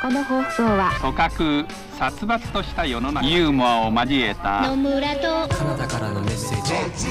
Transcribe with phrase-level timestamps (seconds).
[0.00, 1.66] この放送は組閣
[1.98, 3.26] 殺伐とした世の中。
[3.26, 4.66] ユーモアを交えた。
[4.66, 7.06] 野村とカナダからのメッセージ。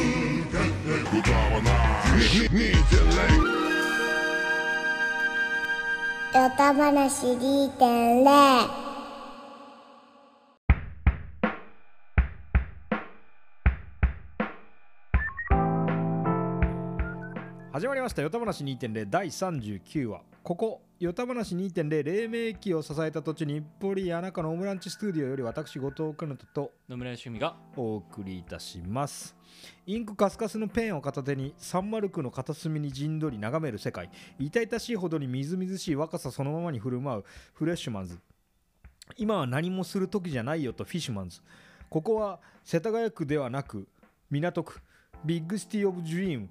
[6.33, 8.69] ヨタ話2.0
[17.71, 20.21] 始まりました「よた話2.0」第39話。
[20.41, 29.33] ここ「よた話2.0」黎明期を支えた土地日暮里谷中のオムランチスタジオより私後藤かなとと野村趣味がお送りいたします。
[29.85, 34.11] インクカスカスのペンを片手にサンマルクの片隅に陣取り眺める世界。
[34.39, 38.19] 痛々しいほどにみずみずしい若さそのままに振る舞うフレッシュマンズ。
[39.15, 41.39] 今は何もする時じゃないよとフィッシュマンズ。
[41.89, 43.87] ここは世田谷区ではなく
[44.29, 44.81] 港区。
[45.23, 46.49] Big City of Dream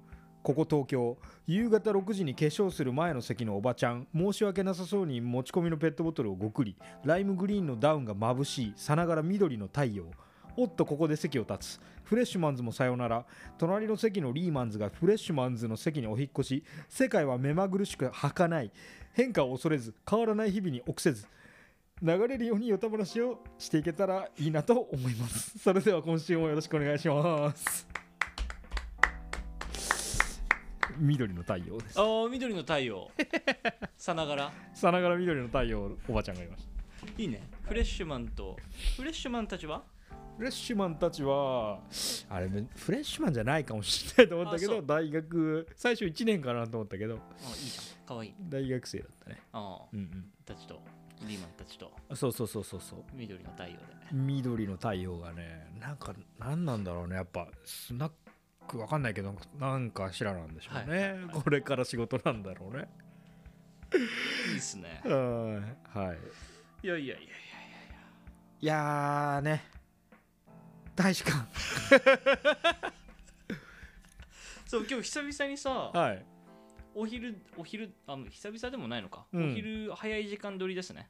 [0.49, 1.15] ここ東京。
[1.45, 4.07] 夕方6時に化粧する前の席のおばちゃん。
[4.15, 6.75] 申し訳なさそうに持ち込みのペットボトルをごくり。
[7.05, 8.73] ライムグリーンのダウンが眩しい。
[8.75, 10.05] さながら緑の太陽。
[10.57, 11.81] おっとここで席を立つ。
[12.03, 13.27] フレッシュマンズもさよなら。
[13.59, 16.63] 隣の席のリーマンズがフレッシュマンズの席にお引越し。
[16.87, 18.71] 世界は目まぐるしく儚い。
[19.13, 21.27] 変化を恐れず変わらない日々に臆せず。
[22.01, 25.59] 流れるようによた話をしていけたらいいなと思います。
[25.59, 28.08] それでは今週もよろしくお願いします。
[30.99, 31.99] 緑の太陽です。
[31.99, 33.09] ああ緑の太陽。
[33.97, 34.51] さながら。
[34.73, 36.67] さながら緑の太陽おばちゃんがいまし
[37.17, 37.41] いいね。
[37.63, 38.57] フレッシュマンと
[38.97, 39.81] フレッシュマンたちは？
[40.09, 41.81] たフレッシュマンたちは
[42.29, 47.19] あれフレッシュマンじゃないかもしれないと思ったけど大学最初1年かなと思ったけどあい
[47.51, 48.07] いじゃん。
[48.07, 48.33] かわいい。
[48.49, 49.41] 大学生だったね。
[49.51, 50.81] ああうんたちと
[51.27, 51.91] リーマンたちと。
[52.09, 53.03] うんそうそうそうそうそう。
[53.13, 53.77] 緑の太陽で。
[54.11, 57.15] 緑の太陽がねなんか何なんだろうね。
[57.15, 58.11] やっぱスナッ
[58.69, 61.41] クわかんないけどなんかしらなんでしょうね、はいはいはい。
[61.41, 62.87] これから仕事なんだろうね。
[64.51, 65.01] いいっすね。
[65.03, 66.85] うんはい。
[66.85, 67.19] いやいやいやい
[68.61, 69.39] いや。
[69.39, 69.63] ーね。
[70.95, 71.37] 大使館。
[71.37, 72.93] や
[74.67, 76.25] そう今日久々にさはい。
[76.93, 79.51] お昼お昼あの久々でもないのか、うん。
[79.51, 81.09] お昼早い時間取りですね。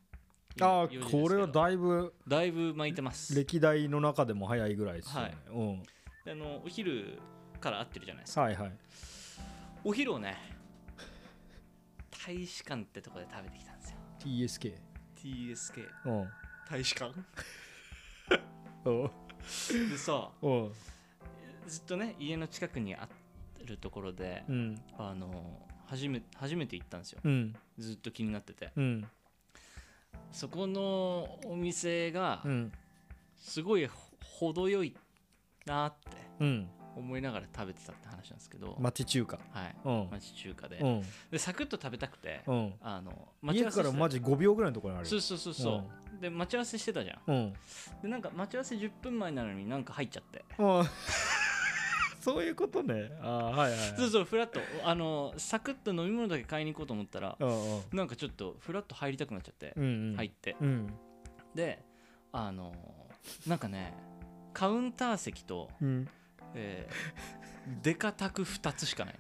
[0.62, 1.24] あ4時ですーけど。
[1.24, 3.36] これはだいぶだいぶ巻いてます。
[3.36, 5.38] 歴代の中でも早いぐらいですよね、
[6.28, 7.19] あのお昼
[7.59, 8.42] から会ってるじゃないですか。
[8.42, 8.72] うん、はいはい。
[9.84, 10.38] お昼をね
[12.25, 13.97] 大使館ってとこで食べてきたんですよ。
[14.20, 14.74] TSK
[15.16, 16.30] TSK うん。
[16.69, 17.14] 大使館？
[19.90, 20.30] でさ
[21.68, 23.08] ずっとね家の近くにあ
[23.66, 24.81] るところで、うん。
[24.98, 27.19] あの初め初めて行ったんですよ。
[27.24, 27.56] うん。
[27.78, 28.72] ずっと気になってて。
[28.75, 29.08] うん。
[30.31, 32.72] そこのお店がうん。
[33.38, 34.96] すごいほ程よい
[35.66, 36.18] なって。
[36.40, 36.69] うん
[37.00, 39.40] 思いながら食べてたって話なんですけど、町中華。
[39.52, 40.08] はい、うん。
[40.12, 41.02] 町中華で,、うん。
[41.32, 42.74] でサクッと食べたくて、うん。
[42.82, 45.10] あの家からマジ5秒ぐらいのところにあるよ。
[45.10, 45.84] そうそうそうそ
[46.18, 47.20] う、で待ち合わせしてたじゃん。
[47.28, 47.54] うん。
[48.02, 50.44] でなんか待ち合わせ10分前なのになんか入っちゃって。
[50.58, 50.84] うん。
[52.20, 53.12] そういうことね。
[53.22, 53.98] ああはいはいはい。
[53.98, 60.16] そうそうフラッとあのサクッと飲み物だけ買いに行こうと思ったらうなんかちょっとフラッと入りたくなっちゃって、うんうん。
[60.18, 60.58] 入って。
[60.60, 60.94] うん。
[61.56, 61.84] で
[62.31, 62.74] あの
[63.48, 63.94] なんかね
[64.54, 66.08] カウンター席と、うん
[66.56, 67.30] えー
[67.84, 69.20] デカ卓2つしかないね。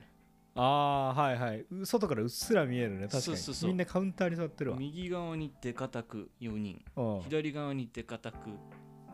[0.55, 1.65] ああはいはい。
[1.71, 3.01] う外からうっすら見えるね。
[3.07, 3.21] 確かに。
[3.21, 3.69] そうそうそう。
[3.69, 4.77] みんなカウンターに座ってるわ。
[4.77, 6.83] 右側にデカ卓4人。
[6.95, 7.21] うん。
[7.21, 8.37] 左側にデカ卓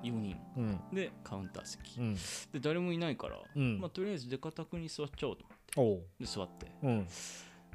[0.04, 0.38] 4人。
[0.56, 0.80] うん。
[0.94, 2.14] でカウンター席、うん。
[2.16, 3.80] で誰もいないから、うん。
[3.80, 5.74] まあ、とりあえずデカ卓に座っちゃおうと思って。
[5.82, 6.06] おう。
[6.20, 6.68] で座って。
[6.82, 7.08] うん。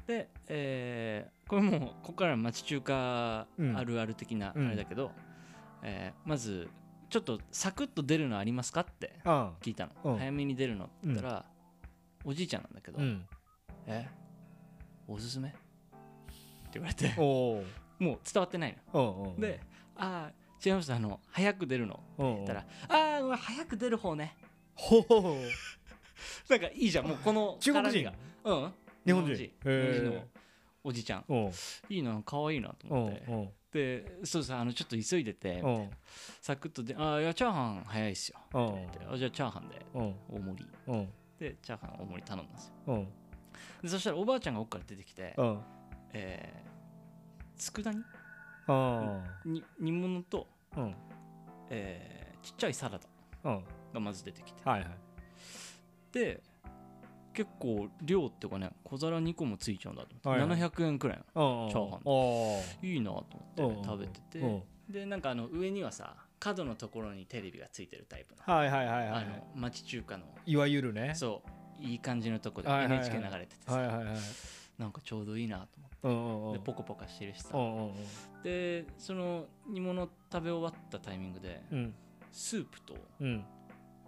[0.07, 3.77] で、えーこれもうここから町中華うん。
[3.77, 4.69] あるある的なあうん。
[4.71, 5.11] れだけど、
[5.83, 6.67] えーまず
[7.11, 10.17] ちょっとサクッと出るのありますかってあ聞いたの、うん。
[10.17, 11.45] 早めに出るのって言ったら、
[12.23, 13.25] おじいちゃんなんだけど、うん
[13.85, 14.07] え？
[15.07, 15.49] おすすめ？
[15.49, 15.57] って
[16.75, 17.13] 言われて。
[17.17, 17.63] もう
[18.01, 19.59] 伝わってないうんうんので
[19.95, 20.31] ああ
[20.65, 24.35] 違いますあの早く出るのってうん言ったらああ早く出る方ね
[24.73, 25.05] ほう
[26.49, 28.03] なんかいいじゃんもうこの中国人？
[28.05, 28.13] が。
[28.45, 28.73] うん。
[29.05, 29.35] 日本人？
[29.35, 30.05] 日本人。
[30.05, 30.23] の
[30.83, 31.25] おじちゃん。
[31.89, 33.23] いいな可愛いなとうん思って。
[33.27, 35.63] うんでそうそうあのちょっと急いでて
[36.41, 38.67] サクッとで「あーいやチャーハン早いっすよ」うん。
[38.67, 40.15] って言ってあじゃあチャーハンでうん。
[40.29, 40.69] 大盛り。
[40.87, 41.09] うん。
[41.39, 42.73] でチャーハン大盛り頼んだんですよ。
[42.87, 43.07] うん。
[43.81, 45.61] でそしたらおばあちゃんが奥から出てきてうん。
[46.13, 46.71] えー
[47.61, 48.03] 佃煮？
[48.67, 50.47] あに煮物と、
[51.69, 53.07] えーちっちゃいサラダ
[53.51, 53.63] うん。
[53.93, 54.67] がまず出てきて。
[54.67, 54.89] はいはい。
[56.11, 56.41] で
[57.33, 60.61] 結構量っていうかね小皿2個もついちゃうんだと思って、はいはい。
[60.61, 62.01] 700円くらいチャチャーハン。
[62.85, 63.25] ンいいなと
[63.57, 64.63] うん思って食べてて、うん。
[64.89, 70.25] でなんかあの上にはさ角のところにテレビがついてるタイプの,、はいはいはいはいあの町中華の。
[70.45, 71.13] いわゆるね。
[71.15, 71.41] そ
[71.79, 71.83] う。
[71.83, 74.15] いい感じのとこで NHK 流れててさ、はいはいはい
[74.77, 75.67] なんかちょうどいいな
[76.01, 76.59] と思って。
[76.59, 77.51] でポコポコしてるしさ。
[78.43, 81.93] でその煮物食べ終わったタイミングでうん。
[82.31, 83.45] スープと、うん。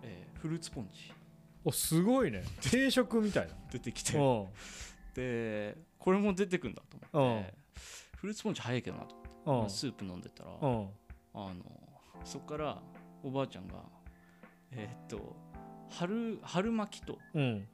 [0.02, 1.14] えーフルーツポンチ
[1.66, 2.44] おすごいね。
[2.62, 3.54] 定食みたいな。
[3.72, 4.18] 出てきて。
[4.18, 4.48] うん。
[5.16, 7.54] でこれも出てくんだと思って。
[8.18, 9.16] フルーツポンチ早いけどなと。
[9.16, 10.90] 思ってうんスープ飲んでたらあうん。
[11.60, 11.66] の
[12.24, 12.82] そっから
[13.24, 13.76] おばあちゃんが
[14.72, 15.36] えーっと
[15.90, 17.68] 春春巻きと、うん。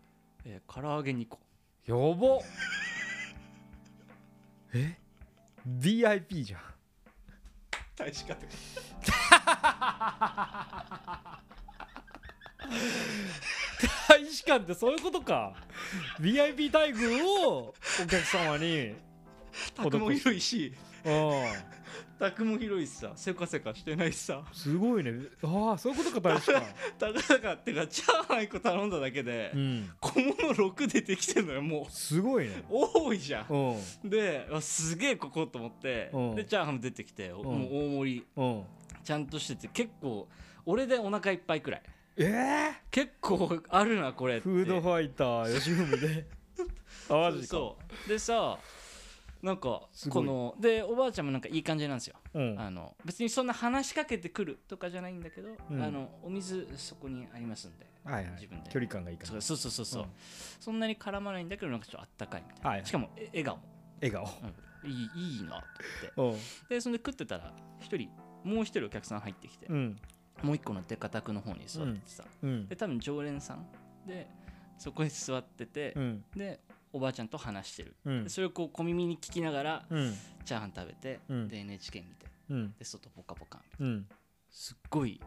[0.45, 1.39] えー唐揚げ2個。
[1.85, 2.39] やば
[4.74, 4.97] え
[5.68, 6.62] ？VIP じゃん。
[7.95, 8.45] 大使館
[14.07, 15.53] 大使館ってそういうことか。
[16.19, 17.73] VIP 待遇を
[18.03, 18.93] お客様に
[19.75, 20.73] 宅も広いし。
[21.05, 21.43] うん。
[22.19, 23.13] 宅も広いしさ。
[23.15, 24.43] せかせかしてないしさ。
[24.51, 25.13] すごいね。
[25.41, 26.65] ああそういうことか大使館。
[26.99, 29.89] たかだかってかチャーハン1個頼んだだけで、うん。
[30.01, 31.91] 小物6出てきてんのよもう。
[31.91, 32.63] すごいね。
[32.69, 33.45] 多いじゃん。
[34.03, 34.09] うん。
[34.09, 36.35] であすげえここと思ってうん。
[36.35, 38.25] でチャーハンも出てきて、もう大盛り。
[38.35, 38.63] うん。
[39.03, 40.27] ちゃんとしてて結構
[40.65, 41.81] 俺でお腹いっぱいくらい
[42.19, 46.27] ええ結構あるなこれフードファイター吉文で。
[47.10, 47.48] あマジか。
[47.48, 48.60] そうでさ
[49.42, 52.60] なんかこのでおばあちゃんもなんかいい感じなんですよ、うん。
[52.60, 55.81] あの別にそんな話しかけてくるとかじゃないんだけど、うん。
[55.81, 58.33] あのお水そこにありますんではいはい。
[58.33, 58.69] 自分で。
[58.69, 59.30] 距離感がいいから。
[59.42, 60.10] そうそうそうそう、うん。
[60.60, 63.60] そんなに絡まないんだけどなんかちょっとあったかいみたいな、はいしかもえ笑顔、
[64.01, 64.25] 笑顔。
[64.83, 64.92] うん。
[64.92, 65.63] いいいいな
[66.16, 66.38] と思って。
[66.38, 66.68] うん。
[66.69, 68.10] でそんで食ってたら一人
[68.44, 69.98] もう一人お客さん入ってきて、うん
[70.44, 72.68] もう一個のデカタクの方に座っててさ、うん。
[72.68, 73.65] で多分常連さん
[74.07, 74.27] で
[74.77, 76.24] そこに座ってて、うん。
[76.36, 76.59] で
[76.91, 78.24] おばあちゃんと話してる、うん。
[78.24, 80.13] でそれをこう小耳に聞きながら、うん。
[80.45, 81.47] チャーハン食べて、うん。
[81.47, 82.74] で NHK 見てうん。
[82.77, 83.94] で外ポカポカみたいな。
[83.94, 84.07] うん。
[84.50, 85.21] すっごい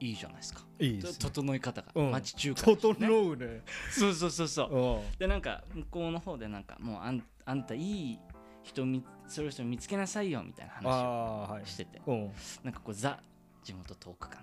[0.00, 0.60] いいじゃないですか。
[0.78, 1.18] といいですね。
[1.20, 2.10] 整い方が、うん。
[2.10, 2.76] 町中華ね。
[2.76, 3.62] 整うね。
[3.90, 4.76] そうそうそうそう。
[4.76, 5.18] うん。
[5.18, 8.18] でなんか向こうの方でなんかもうあんあんたいい
[8.62, 12.02] 人みそれ人見つけなさいよみたいなあ話をしてて。
[12.06, 12.32] うんうん。
[12.64, 13.20] なんかこうザ
[13.68, 14.42] 地元トーク感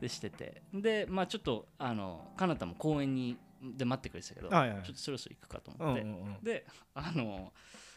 [0.00, 0.62] でしてて。
[0.72, 6.44] でまあちょっとあのかなたも公園にで待ってくれてたけど、はいはいちょっとそろそろ行くかとうんう思って、ん。
[6.44, 7.52] であの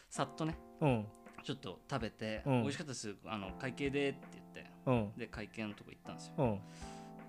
[0.08, 1.06] さっとねうん。
[1.44, 2.62] ちょっと食べて、うん。
[2.62, 3.14] 美味しかったです。
[3.24, 5.12] あの会計でって言ってうん。
[5.18, 6.34] で会計のとこ行ったんですよ。
[6.38, 6.60] うん。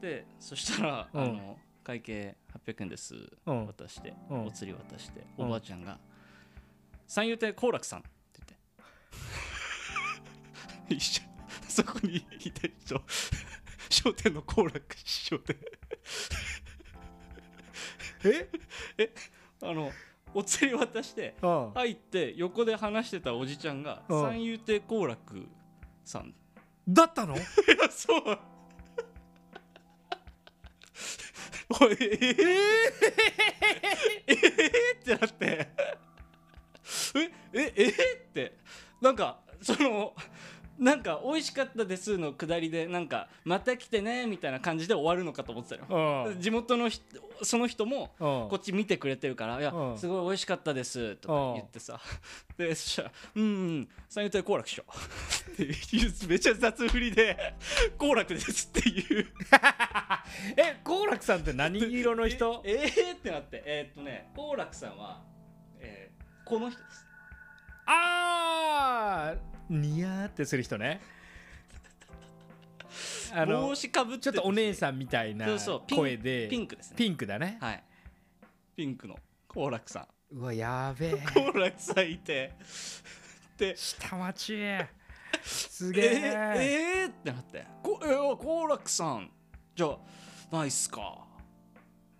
[0.01, 1.21] でそしたら、うん。
[1.21, 3.15] あの会計800円です、
[3.47, 3.65] うん。
[3.65, 4.45] 渡して、うん。
[4.45, 5.45] お釣り渡して、うん。
[5.47, 5.99] おばあちゃんが
[7.07, 8.59] 「三遊亭好楽さん」って言って。
[10.95, 11.28] 一緒
[11.69, 13.01] そこにいた人。
[13.89, 15.55] 商店の好楽師匠で。
[18.97, 19.13] え？
[19.61, 19.91] あの
[20.33, 25.47] お釣り渡してあ入って横で話してたおじちゃんがうん三遊亭好楽
[26.05, 26.33] さん。
[26.87, 27.35] だったの？
[27.37, 27.43] いや
[27.89, 28.39] そう。
[31.81, 31.99] おいえー、
[34.27, 35.67] えー、えー、ってなって。
[37.15, 37.31] え？
[37.53, 37.73] え？
[37.75, 37.83] え？
[37.85, 37.95] ー、っ
[38.33, 38.57] て。
[39.01, 40.15] なんかその
[40.79, 46.25] なんか美味しかったですのくだりでなんかまた来てねみたいな感じで終わるのかと思ってたよ。
[46.29, 46.41] うん。
[46.41, 47.03] 地元の人
[47.43, 48.49] その人もうん。
[48.49, 49.97] こっち見てくれてるから「いやうん。
[49.97, 51.99] すごい美味しかったです」とか言ってさ。
[52.57, 53.47] でそしたら「うんう
[53.81, 54.83] ん三遊亭好楽師匠」
[55.53, 57.53] っていうめっちゃ雑振りで
[57.97, 59.27] 「好楽です」っていう。
[60.55, 62.61] え好楽さんって何色の人？
[62.65, 65.21] ええーってなってえーっとね好楽さんは、
[65.79, 67.05] えーこの人です。
[67.85, 71.01] あーニヤーってする人ね。
[73.31, 76.47] あの帽子かぶってちょっとお姉んさんみたいなそうそうピン声で。
[76.49, 76.95] ピンクですね。
[76.97, 77.57] ピンクだね。
[77.61, 77.83] はい。
[78.75, 79.15] ピンクの
[79.47, 80.35] 好楽さん。
[80.37, 81.23] うわやべえ。
[81.33, 82.53] 好楽さんいて。
[83.57, 84.57] で下町
[85.43, 86.05] すえげえ。
[86.05, 89.31] ー、えーってなって「こえー、好楽さん。
[89.75, 89.97] じゃあ
[90.51, 91.27] ナイスか」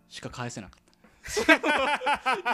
[0.07, 0.88] しか返せなかった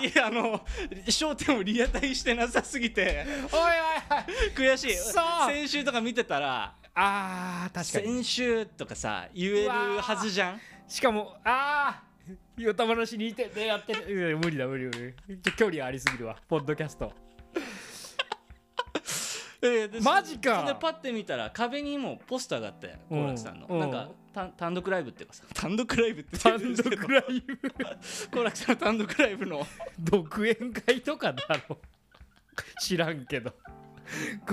[0.01, 0.62] いやあの
[1.05, 3.25] 焦点をリアタイしてなさすぎて。
[3.51, 4.96] おいおい悔しい。
[4.96, 8.24] 先週とか見てたらあー確かに。
[8.24, 10.60] 先週とかさ言えるはずじゃん？
[10.88, 12.03] しかもああ
[12.58, 14.91] ヨタ話にいてでやってるいや無理だ無理無
[15.27, 15.38] 理。
[15.58, 16.38] 距離ありすぎるわ。
[16.48, 17.12] ポッドキャスト
[19.65, 20.63] えーでマジか。
[20.65, 23.22] でパッて見たら壁にもポスターがあってうん。
[23.22, 23.67] 好楽さんの。
[23.67, 23.79] うん。
[23.79, 25.43] なんか単単独ライブっていうかさ。
[25.53, 26.22] 単独ライブ。
[26.22, 27.57] って単独ライブ。
[28.31, 29.65] 好楽さんの単独ライブの。
[30.00, 31.77] 独演会とかだろ。
[32.81, 33.53] 知らんけど。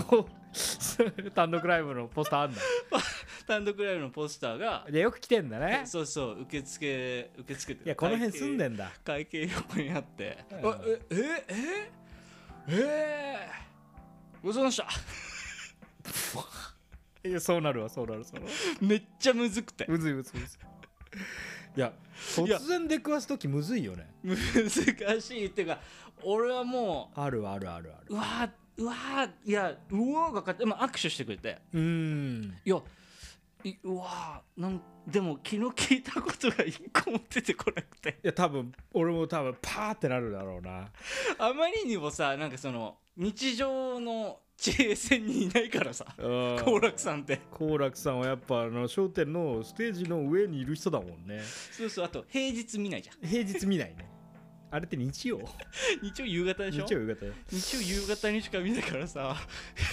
[0.09, 2.61] こう単独ライブのポスターあんだ
[3.47, 5.83] 単独ライブのポスターがでよく来てんだね。
[5.87, 8.92] そうそう受付受付っていやこの辺住んでんんだ。
[9.04, 10.71] 会計横にあって「うん。
[10.71, 11.16] あええ
[11.49, 11.92] え
[12.69, 13.72] ええ
[14.42, 14.87] ごちそうさ
[16.34, 16.42] ま
[17.22, 18.52] でいやそうなるわそうなるそうなる。
[18.52, 19.87] しためっちゃむずくて。
[19.88, 20.49] うずいうずうずい。
[21.80, 21.92] や
[22.34, 24.08] 突然出くわす時むずいよね。
[24.25, 25.78] 難しいっていうか
[26.22, 28.06] 俺はもあるあるあるある。
[28.08, 31.61] ううわーうわーいやうわーがかって、まあ、握手してくれて。
[31.72, 32.58] うーん。
[32.64, 32.82] いやい
[33.85, 38.19] うわーなんでも昨日聞いたことが一個も出てこなくて。
[38.23, 40.88] いや多分俺も多分パーってなるだろうな。
[41.38, 47.40] あまりにもさなんかその日常の地平線にいないからさ好好楽さんって。
[47.50, 51.40] 好楽さんはやっぱあの『笑点』のステージの上にいる人だもんね。
[51.73, 53.28] そうそうあと平日見ないじゃん。
[53.28, 54.09] 平日見ないね
[54.73, 55.38] あれって日曜？
[56.02, 56.87] 日曜夕方でしょ？
[56.87, 57.33] 日曜夕方よ。
[57.50, 59.37] 日曜夕方にしか見ないからさ。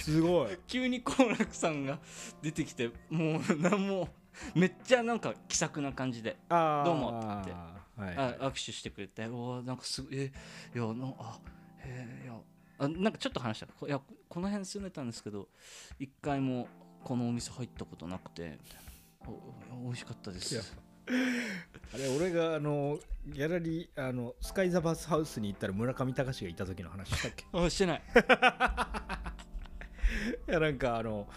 [0.02, 0.58] すごい。
[0.66, 1.98] 急に好楽さんが
[2.42, 4.08] 出てきてもうなんも
[4.54, 7.52] めっちゃなんか気さくな感じでどうもって。
[7.52, 10.32] はいあ握手してくれておーなんかすごいえ
[10.74, 11.38] いやなあ
[11.80, 12.40] へえいや
[12.78, 13.66] あなんかちょっと話した。
[13.66, 15.50] こいやこの辺住んでたんですけど
[15.98, 16.66] 一回も
[17.04, 20.74] このお店入ったことなくてみたいなお美味しかったです
[21.92, 27.44] あれ俺があのギャラリーあのスカイ・ザ・バスハウスに行ったら村上隆がいた時の話したっけ？
[27.52, 28.02] あしてない。
[30.48, 31.28] いやなんかあの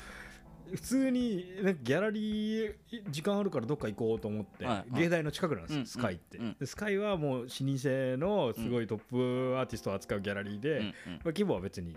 [0.73, 2.73] 普通になんかギャラリー
[3.09, 5.01] 時間あるからどっか行こうと思って、はいはい。
[5.01, 6.55] 芸大の近くなんですよ、うんスカイって、うん。
[6.59, 11.95] でスカイはもう老舗のすごいトップアーティストを扱うギャラリーで、うんまあ、規模は別に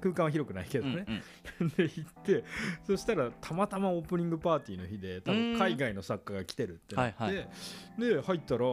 [0.00, 1.22] 空間は広くないけどね、うん
[1.60, 1.68] うん。
[1.76, 2.44] で行って
[2.86, 5.52] そしたらたまたまオープニングパーティーの日で多うん。
[5.52, 7.44] 分海外の作家が来てるってなって、はいは
[7.98, 8.68] で入ったらあ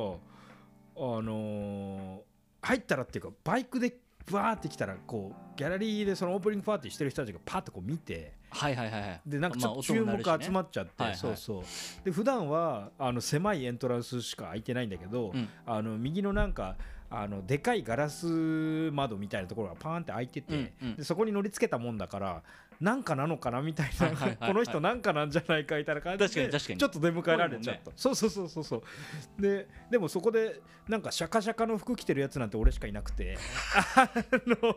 [0.95, 2.21] のー
[2.63, 3.97] 入ったらっていうかバイクで
[4.31, 9.21] バーって来たらこうギャラリーでそのオープニングパーティーしてる人たちがパッとこう見てはいはいはいはい。
[9.25, 11.17] でなんかちょっまあと注目集まっちゃって、はいはい。
[11.17, 11.63] そうそう。
[12.05, 15.49] で普段はあの狭いエントランスしか開いてないんだけど、うん。
[15.65, 16.75] あの右のなんか
[17.09, 20.95] あのでかいガラス窓みたいなところがパーンって開いてて、うんうん。
[20.95, 22.43] でそこに乗り付けたもんだから
[22.79, 24.51] なんかなのかなみたいな、はいはいはいはい。
[24.53, 26.79] この人なんかなんじゃないかみたいな感じで確かに確かに。
[26.79, 29.41] ちょっと出迎えられちゃった、多いそうそうそうそうそう。
[29.41, 33.37] ででもそこでなんかシャカシャカの服着てるやつなんて俺しかいなくて。
[33.95, 34.09] あ
[34.45, 34.75] の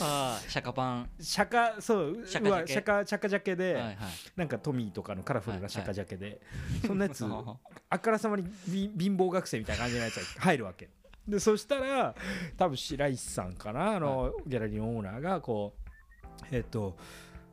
[0.00, 1.10] ああシャカパン。
[1.20, 2.48] シャカそうシャカジャケ。
[2.48, 3.96] うわシャカシャカジャケで、はいはい。
[4.36, 6.40] なんかトミーとかのカラフルなシャカジャケで、
[6.86, 7.56] そんなやつは
[7.90, 10.88] あからさまにび貧乏学生みたいな感じのやつが入るわけ
[11.26, 12.14] でそしたら
[12.56, 15.74] 多分白石さんかなあの、ギャラリーのオーナーがこ
[16.42, 16.96] うえっ、と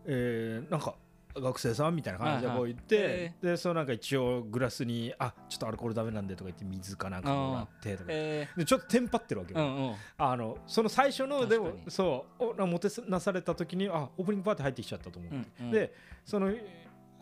[0.06, 0.96] えーなんか
[1.36, 8.06] 学生さんみたいな感じでこう言って、でそのなんか一応グラスに「あちょっとアルコールダメなんで」とか言って水かなんかもらってとか。
[8.10, 9.96] えでちょっとテンパってるわけよ、ーうんうん。
[10.18, 15.72] あのその最初のでもそうおもてなされた時にあオープニングパーティー入ってきちゃったと思う、うんうん。
[15.72, 15.94] で
[16.26, 16.52] その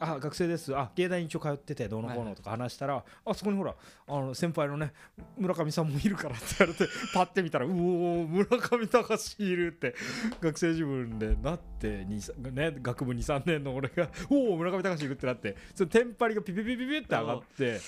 [0.03, 0.75] あ学生です。
[0.75, 3.75] あ芸大に一応通っててどうのこうのとか話したら、あそこにほら
[4.07, 4.93] あの先輩のね
[5.37, 9.93] 村上さんもいるからって言われて パッて見たらうおー村上隆いるって
[10.41, 17.79] 学生自分でなってね、学部23年の俺が おお村上隆いるってなってそのテンパリがピピピピピって上がって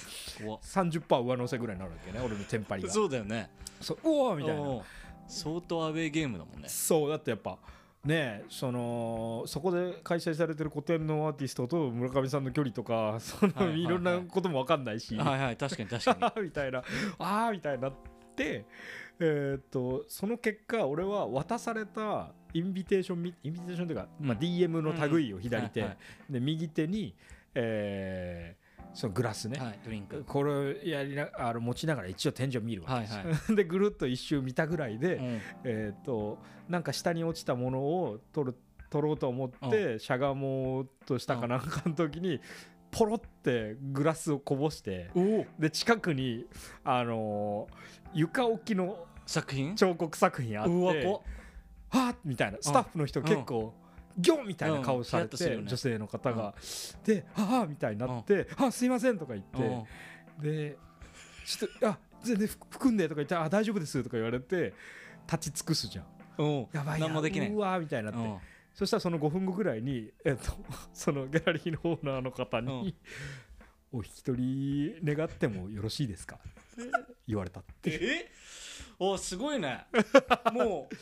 [0.43, 0.61] 怖っ。
[0.61, 2.89] 30%上乗せぐらいになるわけね俺のテンパリが。
[2.91, 3.49] そうだよね。
[3.81, 4.83] そううおーみたいな。
[5.27, 6.69] 相当アウェーゲームだもんね。
[6.69, 7.57] そうだってやっぱ
[8.05, 13.83] ねそのそこで開催されてる古典のアーティストと村上さんの距離とか その、はいはいはい。
[13.83, 16.43] いろんなことも分かんないし、はいはい確かに確かに。
[16.43, 16.83] みたいな。
[17.19, 17.93] ああみたいになっ
[18.35, 18.65] て
[19.19, 24.39] えーっとその結果俺は渡されたインビテーションみインビテーションというか、まあ、うん。
[24.39, 25.95] DM の類を左手、はいは
[26.29, 26.33] い。
[26.33, 27.15] で右手に、
[27.55, 28.62] えー
[28.93, 30.23] そのグラスね、はいドリンク。
[30.25, 33.17] これやりなあの持ちながら一応天井見るわけです。
[33.17, 33.55] よ、はい。
[33.55, 35.41] でぐるっと一周見たぐらいで、うん。
[35.63, 36.37] えー、と
[36.69, 38.57] なんか下に落ちたものを取る
[38.89, 42.39] 取ろうと思ってしゃがもうとしたかなんかの時に
[42.91, 46.45] ポロってグラスをこぼしておで近くに、
[46.83, 49.75] あのー床置きの作品？
[49.75, 51.21] 彫刻作品あって
[51.89, 53.73] はっみたいなスタッフの人結構
[54.17, 55.69] ギョンみたいな顔されて、うんね。
[55.69, 56.53] 女性の方が、
[57.03, 59.57] で「はあ」みたいになって「あすいません」とか言って。
[59.57, 60.41] うん。
[60.41, 60.77] で
[61.45, 64.73] ちょっと「あ全然ふ含んで」とか言って「あ大丈夫です」とか言われて
[65.31, 66.05] 立ち尽くすじゃん。
[66.37, 66.67] うん。
[66.71, 67.49] やばいな何もできない。
[67.49, 68.37] うわーみたいになって、うん。
[68.73, 70.51] そしたらその5分後ぐらいに、えっと、
[70.93, 72.95] そのギャラリーのオーナーの方に、
[73.93, 73.99] うん。
[73.99, 76.39] お引き取り願ってもよろしいですか?」
[77.27, 77.99] 言われたって。
[78.01, 78.31] え？
[78.99, 79.85] おすごいね。
[80.53, 80.95] もう。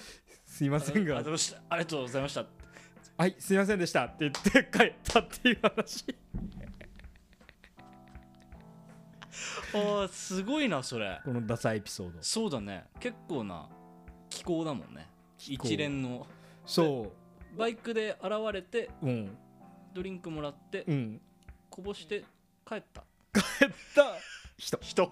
[0.46, 1.16] すいませんが。
[1.16, 2.46] ありがとうございました
[3.18, 6.06] 「はいすいませんでした」って言って帰ったっていう話。
[9.74, 12.22] あすごいなそれこのダサいエピソード。
[12.22, 12.86] そうだね。
[13.00, 13.70] 結構な
[14.30, 15.08] 気候だもんね。
[15.38, 16.28] 一連の。
[16.66, 17.12] そ
[17.58, 19.38] バイクで現れてううん。
[19.94, 21.22] ドリンクもらってうん。
[21.70, 22.26] こぼして
[22.68, 23.04] 帰った。
[23.34, 24.16] 帰った。
[24.58, 24.78] 人。
[24.82, 25.04] 人。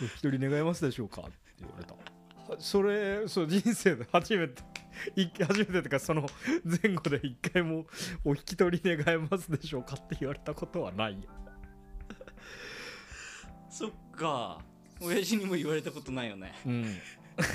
[0.00, 1.22] お引き取り願えますでしょうか？
[1.22, 1.94] って言われた
[2.58, 4.62] それそう人生で初めて
[5.16, 6.26] い初めてというかその
[6.64, 7.86] 前後で一回も
[8.24, 11.28] お引き取り願えますでしょうかって言われたことはないよ。
[13.70, 14.58] そっか。
[15.00, 16.52] 親父にも言われたことないよね。
[16.66, 16.98] うん。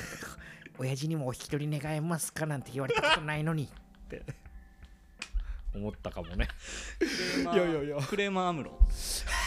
[0.79, 4.23] 親父にもお引き取り願えますかなんて言われたことないのにって。
[5.75, 6.47] 思ったかもね。
[7.37, 7.97] いいやいやいや。
[8.01, 8.79] クレーマーアムロ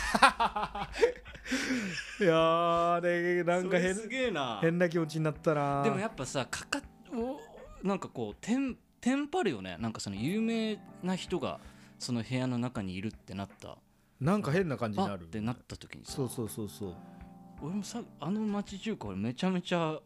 [2.21, 4.59] いやーでなんか変すげえな。
[4.61, 5.83] 変な気持ちになったな。
[5.83, 7.41] でもやっぱさかかお
[7.87, 9.77] なんかこうテンテンパるよね。
[9.79, 11.61] なんかその有名な人が
[11.99, 13.77] その部屋の中にいるってなった。
[14.21, 15.23] なんか変な感じにあなる。
[15.23, 16.12] ってなった時にさ。
[16.12, 16.95] そうそうそうそう。
[17.62, 19.99] 俺もさあの町中華俺めちゃめちゃ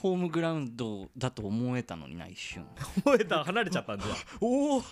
[0.00, 2.66] ホームグラウンドだと思えたのにな一瞬。
[3.04, 3.42] 思えた。
[3.44, 4.08] 離れちゃったんじゃ
[4.40, 4.82] おお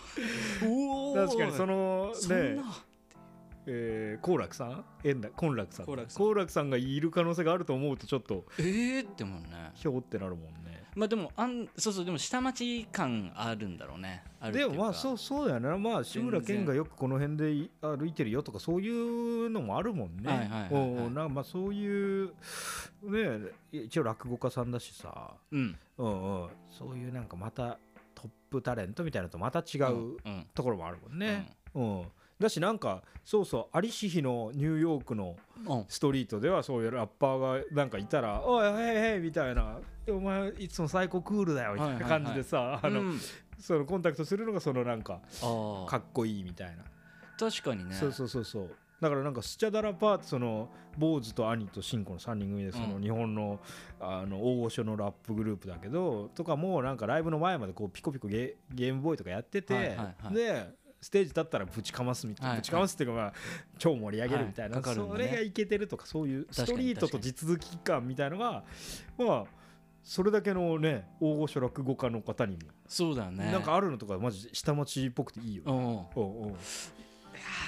[0.65, 2.15] おお確かにそのね。
[2.15, 2.63] そんな
[3.67, 4.85] えー、好楽さん？
[5.05, 5.35] 円楽
[5.73, 6.23] さん好楽さん。
[6.23, 9.71] 好楽さんがいる可能性があると思うとちょっとえーってもんね。
[9.75, 10.85] ひょうってなるもんね。
[10.95, 14.23] まあでもあんそうそうでも下町感あるんだろうね。
[14.53, 15.77] でもまあそうそうだよな。
[15.77, 20.31] まあ志村けんがよくこの辺でい歩いてるよとかそういうのもあるもんね。
[20.31, 22.33] はいはいおまあそういう
[23.03, 25.33] ね一応落語家さんだしさ。
[25.51, 25.77] うん。
[25.99, 26.49] うんうん。
[26.71, 27.79] そういうなんかまた
[28.15, 31.57] トップタレントみたいなのとまた違ううんところもあるもんね。
[31.75, 32.05] うん、
[32.45, 35.37] だしなんかそうそう有志比のニューヨークの
[35.89, 42.81] ストリートではそういうラッパーがなんかいたら「おいへいへい」みたいな「お前いつも最高クールだよ」みたいな感じでさ、
[43.59, 46.85] そのコンタクトするのがそのなんかああかっこいいみたいな、
[47.39, 47.95] 確かにね。
[47.95, 48.71] そうそうそうそう。
[49.01, 53.03] だからなんかスチャダラパーその坊主と兄とシンコの3人組でそのうん。
[53.03, 53.61] 日本の
[54.01, 59.97] あの大御所のラップグループだけどとかもなんかライブの前までこうピコピコゲゲームボーイとかやってて、
[60.31, 60.75] で
[61.05, 62.61] ステージ立ったらぶちかますみたいな、はいはい。
[62.63, 63.33] ぶちかますっていうかまあ
[63.77, 64.89] 超盛り上げるみたいな、はい。
[64.89, 64.95] ね。
[64.95, 68.65] それがいけてるとかそういうストリートと地続き感みたいのが
[69.19, 69.45] まあ
[70.03, 73.53] それだけのね大御所落語家の方にも、そうだよね。
[73.53, 75.73] なんかあるのとかマジ下町っぽくていいよね。
[75.73, 75.79] うん。
[75.79, 76.49] おうおう。
[76.49, 76.57] いや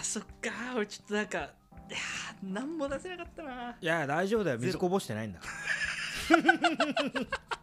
[0.01, 0.77] ーそっかー。
[0.77, 4.59] 俺ちょっとなんかいやー何も出せなかったないや大丈夫だよ。
[4.59, 5.47] 水こぼしてないんだか
[6.31, 7.47] ら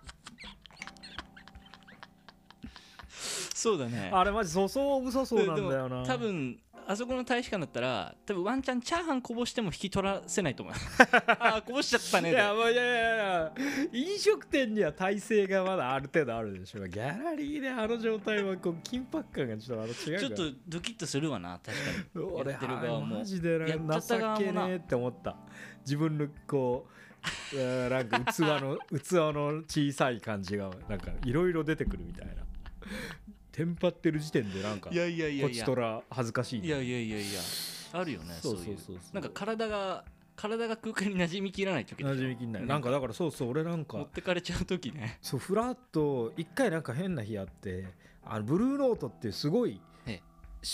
[3.63, 4.11] そうだね。
[4.13, 6.05] あれマジ粗相無粗相なんだよな。
[6.05, 10.75] 多分あそこの大使館だったら多分ワンチャンチャーハンこぼしても引き取らせないと思う。
[11.39, 12.31] あーこぼしちゃったね。
[12.31, 13.53] でいやまあいやいやいや
[13.93, 16.85] 飲食店には体制がまだある程度あるでしょ。
[16.85, 22.25] ギャラリーであの状態はこう緊迫感がちょっとあの違うちょっとドキッとするわな確かに。
[22.35, 23.19] 俺やってる側も。
[23.19, 25.37] マジでなった側もな情けねえって思った
[25.85, 26.89] 自分のこ
[27.53, 32.43] ううんなんか器の 器の小さい感じがなんかいろいろ出てくるみたいな
[33.53, 36.67] テンパってる時点でなんかいやいやいこっちとら恥ずかしいね。
[36.67, 37.39] いやいやいやいや。
[37.93, 38.65] あるよねそそうそう。
[38.65, 38.97] そうそう。
[39.13, 40.03] なんか体が
[40.35, 42.65] 体が空間に馴染みきらない時馴染みきんない。
[42.65, 45.19] なんかだからそうそう俺なんか持ってかれちゃう時ね。
[45.21, 47.85] そうフラッと一回なんか変な日あって
[48.25, 50.19] あのブルーノートってすごいえ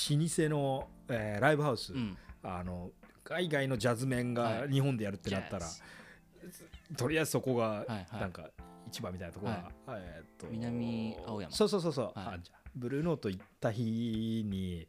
[0.09, 2.17] 老舗の、えーライブハウス、うん。
[2.41, 2.91] あの
[3.25, 4.61] 海外のジャズメンはい。
[4.61, 8.21] が日本でやるってなったら、ジとりあえずそこがはいはい。
[8.21, 8.49] なんか
[8.87, 11.53] 一番みたいなところが、えーっと南青山。
[11.53, 12.27] そうそうそうそう、はい。
[12.35, 14.87] あんじゃんブルーノート行った日に、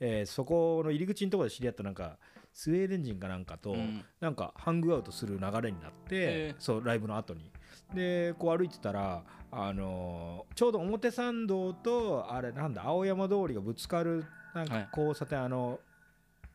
[0.00, 2.16] えーそこの入り口のところで知り合ったなんか
[2.52, 4.04] スウェーデン人かなんかと、うん。
[4.20, 7.50] なんかハングアウトする流れになって、そうライブの後に。
[7.94, 14.82] でこう歩いてたら、あのーちょうど表参道とあれなんだ青山通りがぶつかるなんはい。
[14.84, 15.78] か交差点、あの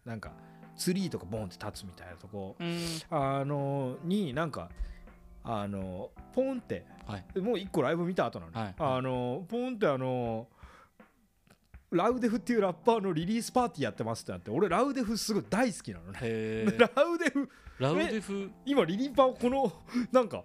[0.05, 0.31] なんか
[0.75, 2.77] ツリーとかボンって立つみたいなとこ、うん。
[3.09, 4.69] あのーになんか
[5.43, 7.39] あのーポンってはい。
[7.39, 10.54] もう一個ライブ見た後なのあのーポンってあのー
[11.95, 14.51] ラウデフっていうラッパーのリリースパーティーやってますってなって。
[14.51, 16.65] 俺ラウデフすごい大好きなのね。
[16.95, 17.49] ラウデフ。
[17.79, 18.51] ラウデフ？
[18.65, 19.71] 今リリーパーをこの
[20.11, 20.43] なんか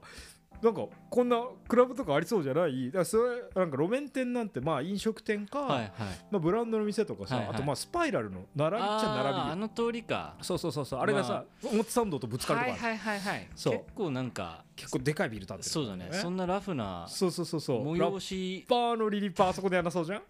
[0.60, 2.86] なんかこんなクラブとかありそうじゃない？
[2.88, 5.90] だからそれなんか路面店なんてまあ飲食店か、はいはい。
[6.30, 7.54] まあ、ブランドの店とかさ、はいはい。
[7.54, 9.44] あとまあスパイラルの並びっちゃ並びよ。
[9.52, 10.34] あの通りか。
[10.42, 11.00] そうそうそうそう。
[11.00, 13.48] あれがさ、表参道とぶつかるとかはいはいはいはい。
[13.54, 13.72] そう。
[13.78, 16.08] 結構なんか結構でかいビル建ってるそうだね。
[16.12, 17.98] そんなラフなそうそうそうそう。
[17.98, 20.22] ラッ催しパーのリリーパーあそこでやんなそうじゃん？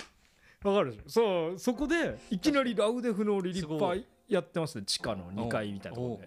[0.65, 1.09] わかるでしょ。
[1.09, 4.85] そうそこでいきなりラウデフのリリーパーやってますね。
[4.85, 6.21] 地下の2階みたいなとこ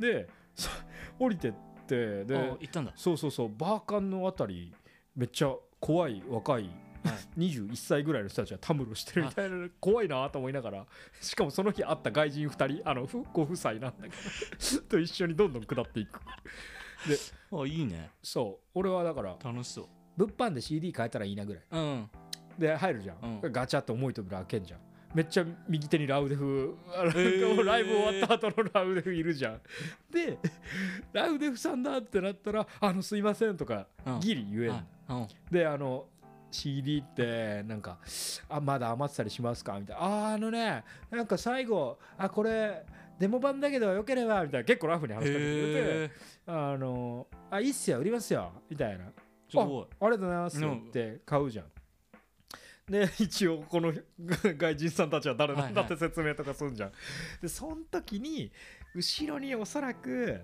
[0.00, 0.70] ろででそ
[1.18, 1.52] 降りてっ
[1.86, 2.92] てあで行ったんだ。
[2.96, 4.74] そうそうそうバーカンのあたり
[5.14, 6.70] めっちゃ怖い若いはい。
[7.38, 10.86] 21歳ぐらいの人たちがたむろしてるみたいな怖いなと思いながら
[11.20, 16.20] しかもその日会った外人2人あのふご夫妻なんだけど と一緒にどんどん下っていく。
[17.52, 18.10] あいいね。
[18.22, 19.86] そう俺はだから楽しそう。
[20.16, 21.64] 物販で CD 買えたらいいなぐらい。
[21.70, 22.10] うん
[22.60, 23.52] で入るじゃん、うん。
[23.52, 24.80] ガチャッと重い扉開けんじゃん。
[25.12, 27.64] めっちゃ右手にラウデフあのー。
[27.64, 29.60] ライブ終わった後のラウデフいるじゃん。
[30.12, 30.38] で
[31.12, 34.20] ラウデフさんだってなったら「あのすいません」とかうん。
[34.20, 34.68] ギリ言えん。
[34.68, 34.84] の、はい。
[35.08, 35.28] うん。
[35.50, 36.06] であの
[36.52, 37.98] CD ってなんか
[38.48, 39.80] あまだ余ってたりしますか？
[39.80, 40.02] みたいな。
[40.02, 42.84] あーあのねなんか最後あこれ
[43.18, 44.64] デモ版だけどよければみたいな。
[44.64, 45.46] 結構ラフに話しかけてく
[46.00, 46.14] れて
[46.46, 49.06] あのあいいっすよ売りますよみたいな。
[49.06, 49.08] あ
[49.52, 51.66] ありがとうございますうんって買うじゃん
[52.90, 56.92] で 一応この外人さんたちは誰なんだって説明とかするんじゃん、
[57.40, 58.50] でその時に
[58.94, 60.40] 後ろにおそらく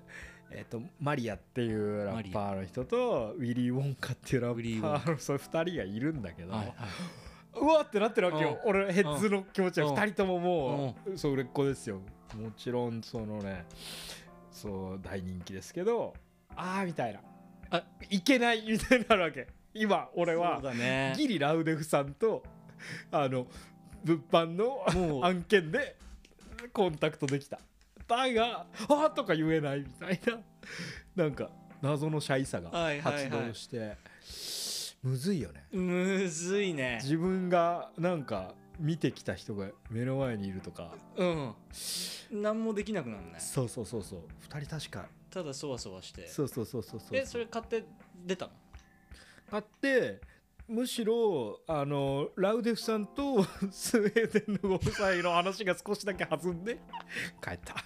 [0.51, 6.75] えっとマリアっていうラッパーの人とウィリー・ウォンカっていうラッパーのその2人がいるんだけど、はいはい。
[7.59, 8.61] うわってなってるわけよ。
[8.65, 9.95] 俺ヘッズの気持ちはうん。
[9.95, 12.01] 2人とももうそう売れっ子ですよ。
[12.37, 13.65] もちろんそのね
[14.53, 16.15] そう大人気ですけど
[16.55, 17.21] ああみたいな。
[17.71, 21.15] あいけないみたいになるわけ今俺はね。
[21.17, 22.43] ギリラウデフさんと
[23.11, 23.47] あの
[24.05, 25.97] 物販の案件で
[26.73, 27.59] コンタクトできた。
[28.09, 31.25] だが「あーとか言えないみたいな。
[31.25, 31.51] なんか
[31.83, 33.31] 謎のシャイさがはいはいはい。
[33.31, 33.97] 発動して、
[35.03, 35.67] むずいよね。
[35.73, 37.01] むずいね。
[37.03, 40.95] 自分がなんか見てきた人が目の前にいるとか。
[41.17, 41.55] うん。
[42.31, 44.21] 何もできなくなるねそうそうそうそう。
[44.49, 45.07] 2人確か。
[45.31, 46.27] ただそわそわして。
[46.29, 47.17] そうそうそうそうそう。
[47.17, 47.85] えそれ買って
[48.25, 48.53] 出たの？
[49.51, 50.21] あって
[50.69, 56.81] むしろあのラウデフさんと スウェーデンのご夫妻の話が少しだけ弾んで
[57.41, 57.77] 帰った。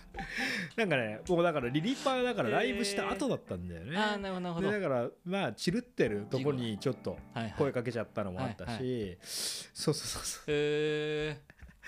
[0.77, 4.71] なんかねもうだからリリーパーだからライブした後だったんだよね、ああなるほど。
[4.71, 7.55] だからまあチルってるとこにちょっとはいはい。
[7.59, 11.41] 声かけちゃったのもあったし、はいそうそうそうそへえ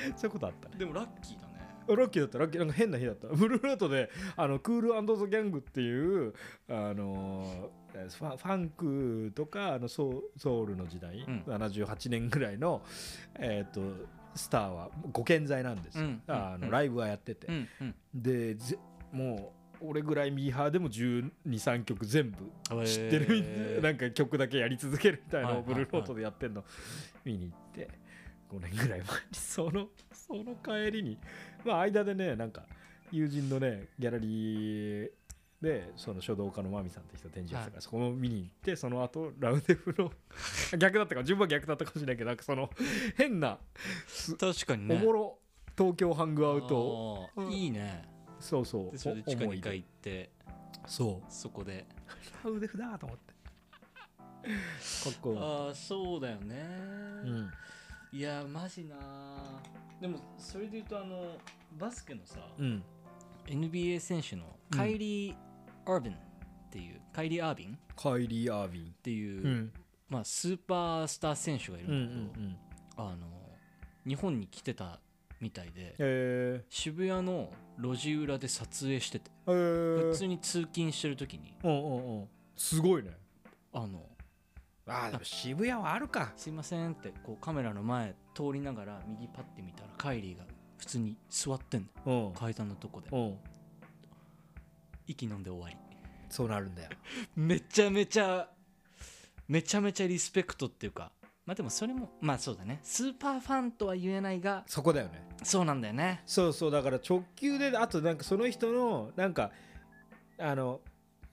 [0.09, 0.77] う そういうことあったね。
[0.77, 1.53] でもラッキーだね。
[1.89, 2.61] ラッキーだったラッキー。
[2.61, 3.29] なんか変な日だった。
[3.29, 6.35] ブルーノートであのクールザ・ギャングっていう
[6.69, 11.45] あのえーファファンクとかあのソウルの時代、うん。
[11.47, 12.83] 78年ぐらいの、
[13.39, 13.81] えー、と
[14.35, 17.49] スターはご健在なんですよ、うんうんあのライブはやってて、
[18.15, 18.79] でぜ
[19.13, 22.39] もう俺ぐらいミーハーでも1 2 3曲全部
[22.87, 23.81] 知ってる。
[23.83, 26.65] なんか曲だけやり続けるみたいなブルーノートでやってんの。
[27.25, 27.89] 見に行って
[28.51, 29.05] 5年ぐらい前に。
[29.35, 31.19] そのその帰りに。
[31.65, 32.65] まあ間でねなんか
[33.11, 35.11] 友人のねギャラリー
[35.63, 40.11] でその書道家のマミさんって人展示やってたから、そこも見に行ってその後ラウデフの
[40.77, 42.69] 逆だったか順番逆だったかもしれないけどなんかその
[43.17, 43.61] 変な
[44.39, 44.97] 確かにね。
[44.97, 45.39] おもろ
[45.79, 47.31] 東京ハングアウト。
[47.37, 48.03] あーいいね。
[48.41, 48.91] そうそう。
[48.91, 49.63] でそれで地下2思い出。
[49.63, 50.31] 階行って
[50.87, 51.33] そう。
[51.33, 51.87] そこで。
[52.43, 53.33] ラウデフだと思って。
[54.43, 55.39] かっこいい。
[55.39, 56.57] ああそうだよね。
[57.25, 57.51] うん。
[58.11, 59.63] いやマジな
[60.01, 61.39] でもそれで言うとあの
[61.79, 62.83] バスケのさうん。
[63.47, 65.52] NBA 選手のカイリー・
[65.87, 66.17] アービンっ
[66.71, 69.73] ていうカイリー・アービンっカイリー・アービンていう、うん。
[70.09, 72.57] まあ、スーパースター選手がいるうんうんんだけど、ん。
[72.97, 73.27] あの
[74.07, 75.01] 日本に来てた
[75.41, 82.29] みたいでえ渋谷の路地裏で撮影しててー、えー、普通に通勤してる時にうんうんうん。
[82.57, 83.11] すごいね。
[83.73, 84.05] あの
[84.87, 86.33] あーでも渋谷はあるか。
[86.37, 90.45] すいませんってこうカメラの前通りながら右パッて見たらカイリーが
[90.79, 92.35] 普通に座ってんだようん。
[92.35, 93.09] 階段のとこで。
[93.11, 93.39] うん
[95.13, 95.77] 息飲んで終わり。
[96.29, 96.91] そうなるんだよ。
[97.37, 98.49] めちゃめちゃ
[99.49, 101.13] めちゃめちゃリスペクトっていうか
[101.45, 102.81] まあでもそれもまあそうだね。
[102.83, 105.27] スーパーファンとは言えないがそこだよね。
[105.43, 106.23] そうなんだよね。
[106.25, 109.51] そうそうだから直球であとなんかその人のなんか
[110.39, 110.81] あの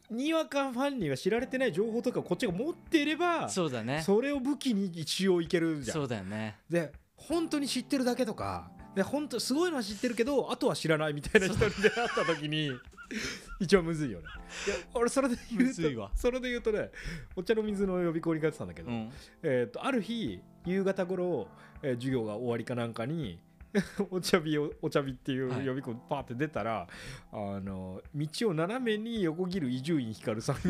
[0.09, 4.01] にわかファンには知られてない情報とかをこっちが持っていればそうだね。
[4.01, 6.57] それを武器に一応いけるじゃそうんだよね。
[6.69, 12.71] で本当に知ってるだけとかで本当すごいのは知ってるけどあとは知らないみたいな人に出会った時に
[13.59, 14.25] 一番むずいよね。
[14.67, 16.91] いや俺それで言うとそれで言うとね
[17.35, 19.11] お茶の水の予備校に通ってたんだけど、うん。
[19.43, 21.47] えー、とある日夕方頃、
[21.81, 23.39] えー授業が終わりかなんかに
[24.09, 26.87] お茶火をお茶火っていうはい予備校パーって出たら、
[27.31, 30.55] あの道を斜めに横切る伊集院光さん。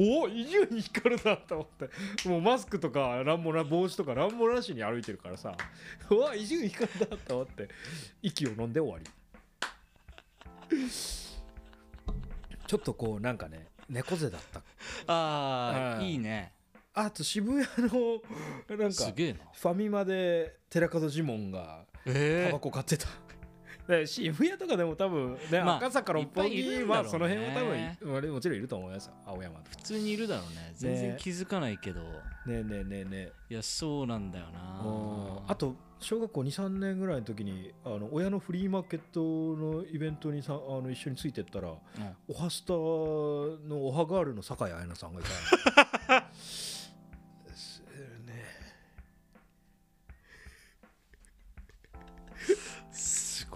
[0.00, 2.28] お伊集院光だと思って。
[2.28, 5.54] もうマスクとかなんもな帽子とかなんもなしに歩いてるからさ。
[6.08, 7.68] うわ伊集院光だと思って。
[8.22, 9.04] 息を飲んで終わり
[12.66, 14.62] ちょっとこうなんかね猫背だった。
[15.06, 16.12] ああはい。
[16.12, 16.52] いいね。
[16.94, 18.20] あと渋谷の
[18.76, 23.06] なんかファミマで寺門ジモンがタえバコ買ってた、
[23.88, 30.72] で渋谷とかでも多分ね、まあ赤坂六本木んだろうねまあその辺は多分いまあもちろんいると思いますよ青山普通にいるだろうね。
[30.74, 32.06] 全然気づかないけど、ね
[32.46, 35.42] えねえねえねえいやそうなんだよな。
[35.48, 41.76] あと小学校23年ぐらいの時にあの親のフリーマーケットのイベントにさあの一緒についてったらうん。
[42.28, 42.78] おはスタの
[43.86, 45.24] おはガールの酒井彩菜さんがい
[46.06, 46.28] た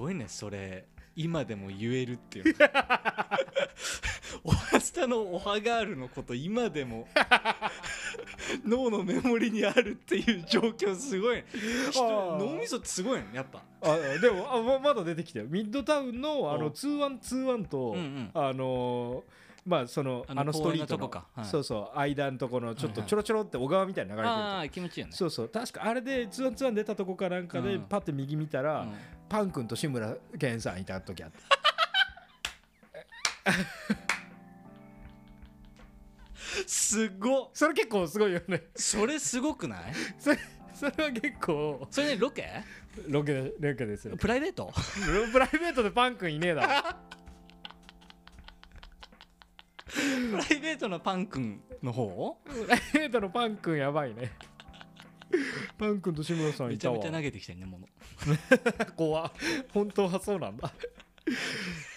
[0.03, 0.87] ごいねそれ。
[1.15, 2.55] 今でも言えるっていう
[4.43, 7.07] おはスタのおはガールのこと今でも。
[8.67, 11.43] 脳のメモリにあるっていう状況すごい
[11.95, 13.63] 脳みそってすごいねやっぱ。
[13.83, 18.31] あでもあままだ出てきたよミッドタウンのあのうん2121と、うんうん。
[18.35, 21.11] あのーまあそのあのストリートの
[21.45, 25.13] そうそう間のとこのちょっとちょろちょろって小川みたいに流れてるとああ気持ちいいよね。
[25.17, 27.83] そうそう確かあれでツンツン出たとこかなんかでうん。
[27.83, 28.95] パッて右見たら、うん。
[29.29, 31.39] パン君と志村けんさんいた時あって
[36.67, 37.51] すごっ。
[37.55, 38.65] それ結構すごいよね。
[38.75, 39.95] それすごくない？
[40.19, 40.39] それ
[40.75, 42.47] それは結構それねロケ？
[43.09, 44.17] ロケでロケですよ。
[44.17, 44.71] プライベート？
[45.33, 46.69] プライベートでパン君いねえだろ
[49.93, 52.37] プライベートのパン君の方？
[52.45, 54.33] プライベートのパン君やばいね。
[55.79, 56.99] パン君と志村さんめいたわ。
[56.99, 57.87] ちゃめちゃ投げてきてんねもの
[58.97, 59.33] 怖っ。
[59.73, 60.73] 本当はそうなんだ。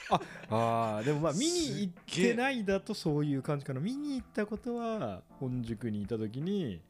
[0.09, 3.79] ああーでもまあ見に行ってないだとそういう感じかな。
[3.79, 6.81] 見に行ったことは本宿にいた時に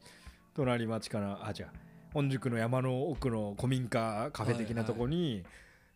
[0.54, 1.68] 隣町かなあ違う。
[2.12, 5.44] 本宿の山の奥の古民家カフェ的なとこに、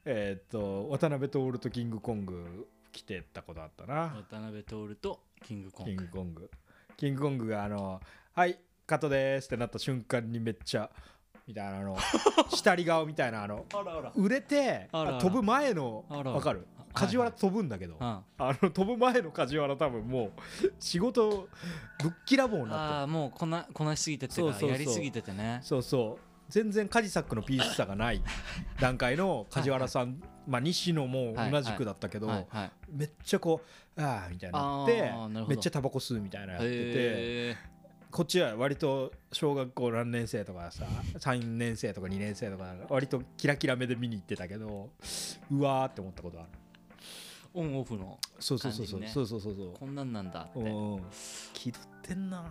[0.05, 4.14] えーっと渡辺徹とキングコング来てったことあったな。
[4.31, 6.50] 渡辺徹とキングコキンンググコング。
[6.96, 8.00] キングコングがあの
[8.35, 10.90] 「はいカットです」ってなった瞬間にめっちゃ
[11.46, 11.96] みたいなあの
[12.50, 13.64] 下り顔みたいなあの
[14.16, 16.66] 売れて飛ぶ前のわかる？
[16.76, 20.33] あ梶原飛ぶんだけど、ああの飛ぶ前の梶原多分もう
[20.81, 21.48] 仕事
[22.03, 25.61] ぶっきらぼうになってあーもうこなこなしすぎてってやりすぎててね。
[25.62, 28.22] そうそう全然カジサックのピースさがない
[28.78, 32.46] 段階の梶原さんまあ西野も同じくだったけど、
[32.92, 33.60] めっちゃこ
[33.96, 35.12] うああみたいになって
[35.48, 37.56] めっちゃタバコ吸うみたいなやっててへ
[38.10, 40.84] こっちは割と小学校何年生とかさ
[41.18, 44.90] 3年生とか2年生とか割とキラキラ目で見に行ってたけど
[45.50, 46.48] うわーって思ったことある。
[46.48, 46.60] ー
[47.52, 49.72] オンオフのそうそうそうそう、そうそうそうそう。
[49.78, 50.60] こんなんなんだって。
[50.60, 51.02] うん
[51.52, 52.44] 気取ってんな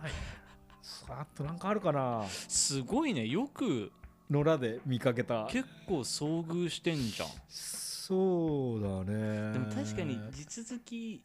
[0.90, 2.24] さああとなんかあるかな？
[2.28, 3.92] すごいねよく
[4.28, 5.46] 野良で見かけた。
[5.50, 7.28] 結構遭遇してんじゃん。
[7.48, 9.52] そうだね。
[9.52, 11.22] でも確かに地続き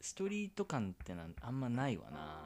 [0.00, 2.42] ストリート感ってのはあんまないわな。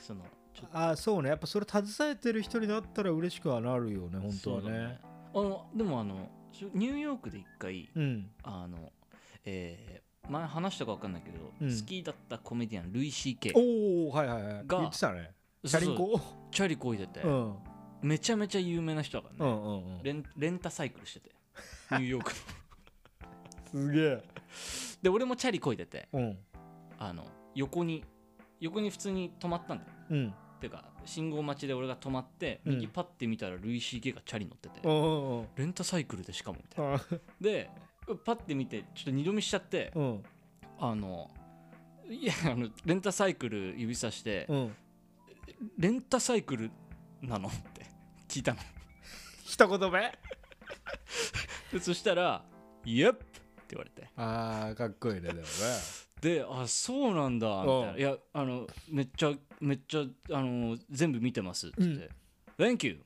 [0.00, 0.24] その
[0.72, 1.28] あそうね。
[1.28, 5.00] やっぱそれ携えてる人になったら嬉しくはなるよね本当はそうだね。
[5.34, 8.30] あのでもあのしニューヨークで一回うん。
[8.42, 8.92] あの
[9.44, 11.68] えー前話したか分かんないけど、うん。
[11.68, 14.66] 好きだったコメディアンルイ・シー・ケイおおはいはいはい。
[14.66, 15.32] が言ってたね
[15.66, 16.20] チャリンコ
[16.50, 17.54] チャリこいでて、うん。
[18.02, 20.02] めちゃめちゃ有名な人だからね、うんうんうん。
[20.02, 21.30] レンレンタサイクルしてて。
[21.92, 22.32] ニューヨーク
[23.74, 23.88] の。
[23.88, 24.22] すげえ。
[25.02, 26.08] で俺もチャリこいでて。
[26.12, 26.38] うん。
[26.98, 28.04] あの横に
[28.60, 29.90] 横に普通に止まったんだよ。
[30.10, 30.34] うん。
[30.60, 32.74] ていうか信号待ちで俺が止まってうん。
[32.76, 35.48] 右パッて見たらルイ・シー・ケイがチャリ乗ってて、うんうんうん。
[35.56, 36.94] レンタサイクルでしかもみたいな。
[36.94, 37.00] あ
[37.40, 37.70] で
[38.24, 40.22] パッて見てちょっと二度見しちゃってうん。
[40.78, 41.30] あの
[42.08, 44.76] いやあのレンタサイクル指さしてうん
[45.78, 46.70] レンタサイクル
[47.22, 47.48] なの？
[47.48, 47.86] って
[48.28, 48.58] 聞いたの。
[49.44, 50.12] 一言目？
[51.72, 52.44] でそしたら
[52.84, 54.08] 「イエップ!」って言われて。
[54.16, 55.44] あーかっこいいねでもね。
[56.20, 57.90] であそうなんだみたいな。
[57.92, 60.04] うんいやあのめっちゃめっちゃ
[60.36, 61.76] あの全部見てますって。
[61.78, 62.10] 言って
[62.58, 63.04] 「Thank you!」って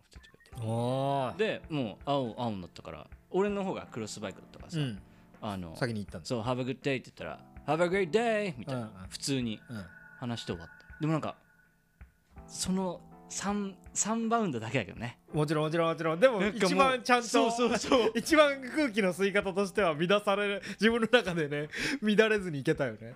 [0.56, 5.02] 言ってでもう青青になったから俺の方がクロスバイクだったからさ、うん。
[5.40, 9.08] あの先に行ったんですそう「Have a good day」って言ったら「Have a great day」みたいな、うんうん。
[9.08, 9.84] 普通にうん。
[10.20, 11.00] 話して終わった。
[11.00, 11.36] でもなんか
[12.46, 15.18] その 3, 3バウンドだけだけどね。
[15.32, 16.20] もちろんもちろんもちろん。
[16.20, 18.12] でも一番ちゃんとそうそうそう。
[18.16, 21.68] 一番空気の吸い方としては乱される自分の中でね
[22.00, 23.14] 乱れずにいけたよね。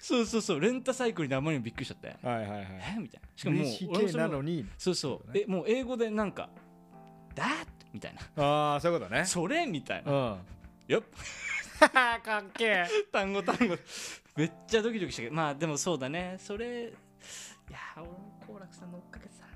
[0.00, 0.60] そうそうそう。
[0.60, 2.08] レンタサイクルにあまりにもびっくりしちゃって。
[2.26, 2.66] はいはいはい。
[2.96, 2.98] え？
[2.98, 3.28] みたいな。
[3.36, 4.66] しかももう俺なのに。
[4.76, 5.38] そうそう。
[5.38, 6.50] えもう英語でなんか
[7.36, 8.44] 「That」みたいな。
[8.44, 10.12] ああそういうことね「それ」みたいな。
[10.12, 10.38] うん
[10.88, 11.02] 「よっ。
[12.22, 12.86] かっけえ。
[13.12, 13.76] 単語単語。
[14.36, 15.34] めっちゃドキドキしたけど。
[15.34, 16.36] まあでもそうだね。
[16.38, 16.92] それ
[17.68, 18.08] いや俺
[18.68, 19.44] も好楽さん乗っかけてた。
[19.44, 19.48] な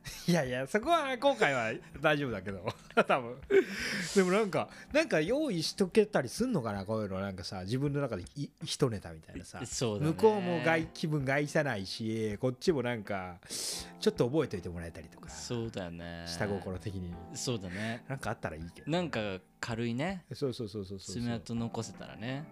[0.26, 2.64] いやいやそこは後悔は大丈夫だけど。
[3.06, 3.36] 多分。
[4.14, 6.84] でもなんかなんか用意しとけたりすんのかな？
[6.84, 9.64] こういうのなんかさ自分の中でい一ネタみたいなさ。
[9.66, 10.12] そうだね。
[10.12, 15.28] 向こうも外気分害さないしこっちもなんかちょっと覚えておいてもらえたりとか。
[15.28, 16.24] そうだよね。
[16.26, 17.12] 下心的に。
[17.34, 18.04] そうだね。
[18.08, 18.90] なんかあったらいいけど。
[18.90, 20.24] なんか軽いね。
[20.32, 21.16] そうそうそうそうそう。
[21.16, 22.44] 爪痕残せたらね。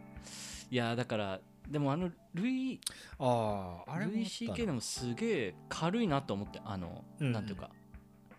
[0.70, 2.80] いやだからでもあのルイ
[3.18, 7.32] あああれもルイ CK でもすげえ軽いなと思ってあの、うん。
[7.32, 7.70] なんていうか。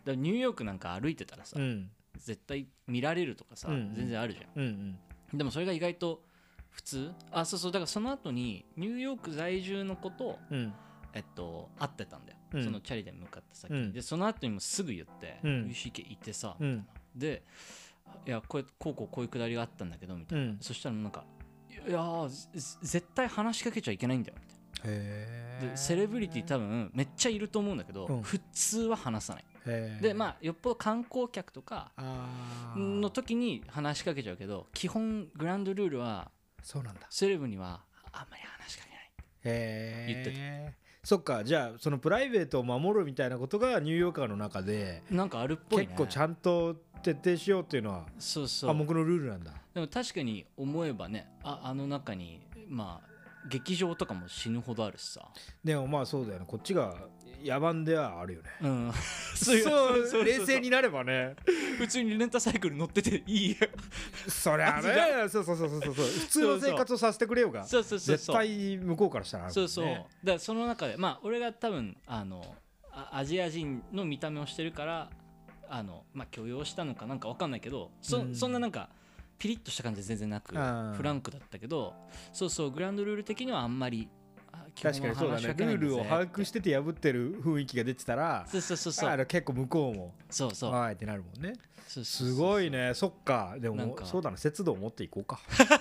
[0.05, 1.89] だニューヨークなんか歩いてたらさ、うん。
[2.17, 4.99] 絶対見られるとかさ、うん全然あるじゃうんうん。
[5.35, 6.23] んでもそれが意外と
[6.69, 7.11] 普通。
[7.31, 10.73] あそうそうだからその後にニューヨーク在住の子とうん。
[11.13, 12.63] えっと会ってたんだよ、うん。
[12.63, 13.91] そのチャリで向かった先。
[13.91, 16.91] でその後にもすぐ言って、うんルイ CK いてさ、うんみたいな。
[17.15, 17.43] で
[18.25, 20.57] いやこうやこうこうこういうくだりがあったんだけどみたいな、うん。
[20.61, 21.23] そしたらなんか
[21.87, 22.27] いや
[22.81, 28.21] 絶対話しかけちゃいけないんだよみたいへでセレブリティ多分めっちゃいると思うんだけど、うん。
[28.21, 29.45] 普通は話さない。
[29.67, 31.91] へでまあよっぽど観光客とか
[32.75, 36.31] の時に話しかけちゃうけど基本グランドルールは
[36.63, 37.01] そうなんだ。
[37.09, 38.99] セレブにはあんまり話しかけない。
[38.99, 45.85] へえ言ってそっかじゃあそのプライベートを守るみたいなことがニューヨーカーの中でなんかあるっぽいね。
[45.87, 48.69] 結構ちゃんと徹底しようっていうのはそうそう。
[48.71, 49.53] 暗黙のルールなんだ。
[49.73, 53.09] でも確かに思えばねああの中にまあ
[53.49, 55.29] 劇場とかも死ぬほどあるしさ。
[55.63, 56.45] でもまあそうだよね。
[56.45, 56.93] こっちが
[57.43, 58.49] 野蛮ではあるよね。
[58.61, 58.91] うん。
[59.35, 61.35] そう冷静になればね。
[61.77, 63.51] 普通にレンタサイクル乗ってていい。
[63.51, 63.55] よ
[64.27, 65.29] そりゃね。
[65.29, 65.93] そうそうそうそうそう。
[65.93, 67.65] 普通の生活をさせてくれようが。
[67.65, 68.35] そうそうそう絶そう。
[68.35, 69.51] 対向こうからしたらね。
[69.51, 69.85] そうそう。
[69.85, 72.55] だからその中でまあ俺が多分あの
[72.91, 75.09] あアジア人の見た目をしてるから
[75.69, 78.35] あのまあ許容したのかなんかわかんないけどそ,、うん。
[78.35, 78.89] そんななんか
[79.37, 81.93] ピリッとした感じは全然なくフランクだったけど
[82.33, 84.09] そうそうグランドルール的にはあんまり
[84.81, 85.47] 確かにそうだね。
[85.47, 89.25] ルールを把握してて破ってる雰囲気が出てたらそうそうそうそう。
[89.25, 90.71] 結構向こうもそうそう。
[90.71, 91.53] はいってなるもんね。
[91.87, 92.93] すごいね。
[92.93, 93.55] そっか。
[93.59, 95.39] でもそうだな節度を持っていこうか。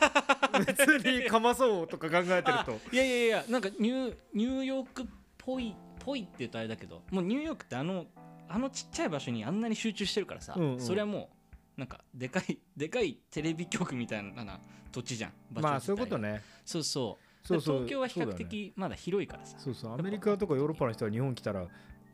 [0.67, 2.81] 別にかまそうとか考えてると。
[2.93, 8.07] いやいやいやなんかニューニューヨークっぽいぽいって言うとあれだけどもうニューヨークってあの
[8.49, 10.81] あのちっちゃい場所にあんなに集中してるからさ、うんうん。
[10.81, 11.29] それはも
[11.77, 14.59] うなんかでかいでかいテレビ局みたいな
[14.91, 15.33] 土地じゃん。
[15.53, 16.43] 場所まあそういうことね。
[16.65, 17.77] そうそうそうそう。
[17.77, 19.57] 東京は比較的まだ広いからさ。
[19.59, 19.95] そうそう。
[19.95, 21.67] アメリカとかヨーロッパの人が日本来たら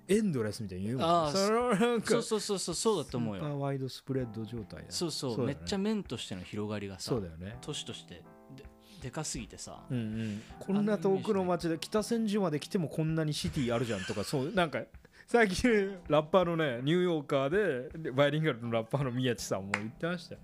[0.06, 1.08] エンドレスみたいに言うもん。
[1.08, 2.74] あーそのなんかそうそうそうそう。
[2.74, 3.60] そうだと思うよ。
[3.60, 5.44] ワイドスプレッド状態だそうそう。
[5.44, 7.56] めっちゃ面としての広がりがさそうだよね。
[7.60, 8.22] 都市として
[8.56, 8.64] で
[9.02, 14.82] でかすぎてさ、うんうん、こんな遠くの町で北千住まで来てもこんなにシティあるじゃんとか そうなんか
[15.26, 20.40] 最近ラッパーのねニューヨーカーででバイリンガルのラッパーの宮地さんも言ってましたよ、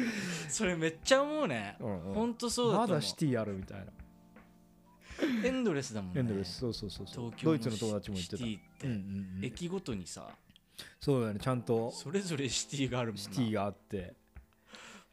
[0.48, 2.14] それめっちゃ思うね、うんうん。
[2.14, 2.88] ほんとそうだと思う。
[2.88, 3.86] まだシティあるみたいな。
[5.44, 6.20] エンドレスだもんね。
[6.20, 6.58] エンドレス。
[6.58, 7.32] そうそうそうそう。
[7.36, 8.36] 東京のドイツの友達も言ってた。
[8.38, 8.98] シティって、うんうん
[9.38, 10.28] うん、駅ごとにさ。
[11.00, 11.90] そうだよねちゃんと。
[11.92, 13.22] それぞれシティがあるもんな。
[13.22, 14.14] シティがあって。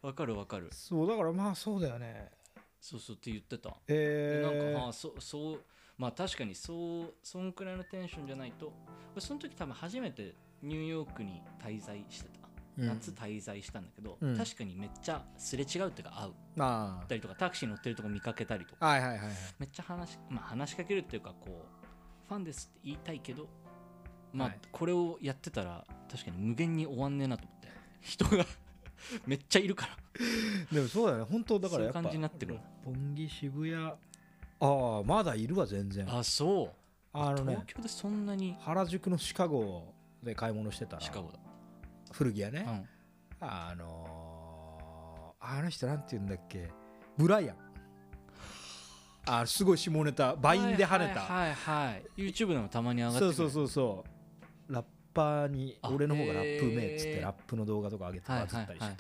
[0.02, 0.70] わかるわかる。
[0.72, 2.32] そうだからまあそうだよね。
[2.80, 5.64] そうそうって言ってた、えー、なんかまあそそう
[5.98, 8.72] まあ確かにそうそんくらいのテンションじゃないと。
[9.12, 12.39] 俺その時多分初めてニューヨークに滞在してた、うん
[12.80, 14.38] 夏滞在したんだけど、うん。
[14.38, 16.32] 確かにめっちゃすれ違うっていうか会う。
[16.58, 18.78] あたりとかタクシー乗ってるとこ見かけたりとか。
[18.80, 19.30] あはいはいはいはい。
[19.60, 23.48] めっちゃ話し,、まあ、話しかけるっていうかこうファンですって言いたいけど
[24.34, 24.60] まあ、はい。
[24.72, 27.70] これをやってたら確かに無限に終わんねえなと思って。
[28.02, 28.46] 人が
[29.26, 29.98] めっちゃいるから。
[30.72, 31.26] でもそうだよね。
[31.30, 32.60] 本当だからやっぱそういう感じになってくる。
[32.86, 33.76] 六本木渋谷。
[34.62, 36.06] ああまだいるわ全然。
[36.14, 36.80] あそう。
[37.14, 38.56] あのね東京でそんなに。
[38.60, 41.02] 原宿のシカゴで買い物してたら。
[41.02, 41.40] シカゴだ、
[42.12, 42.66] 古着屋ね、
[43.42, 46.70] うん、あのー、あの人なんて言うんだっけ？
[47.18, 47.58] ブライアン。
[49.26, 50.36] あすごい下ネタ。
[50.36, 54.06] バインで跳ねた、はいはいはい、はい、YouTube でもたまに上がってそうそうそうそ
[54.70, 54.74] う。
[54.74, 58.96] ラッパーにあ俺の方がラップうめえっつってラップの動画とか上げてバズったりして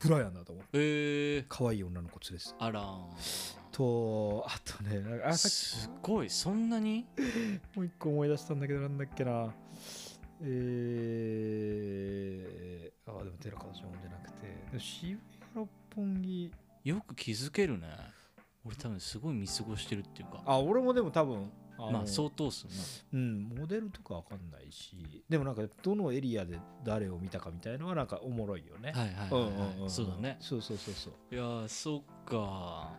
[0.00, 0.64] ブライアンだと思う。
[0.72, 2.82] えー、可愛い女の子連れてたあら
[3.72, 6.30] とあとねあすごい。
[6.30, 7.06] そんなに？
[7.74, 9.52] もう一個思い出したんだけどなんだっけな
[10.46, 14.78] えー、あでも寺門さんじゃなくて。
[14.78, 15.20] 渋谷
[15.54, 16.52] 六本木
[16.84, 17.88] よく気づけるね。
[18.66, 20.42] 俺多分すごい見過ごしてるっていうか。
[20.44, 22.72] あ俺もでも多分あのまあ相当数な
[23.14, 25.24] うんモデルとかわかんないし。
[25.28, 30.36] でもなんかどのエリアで誰を見たかみたいのはなんかおもろいよね、はいはいうんはい、そうだね。
[30.40, 31.34] そうそうそうそう。
[31.34, 32.92] いやーそっか。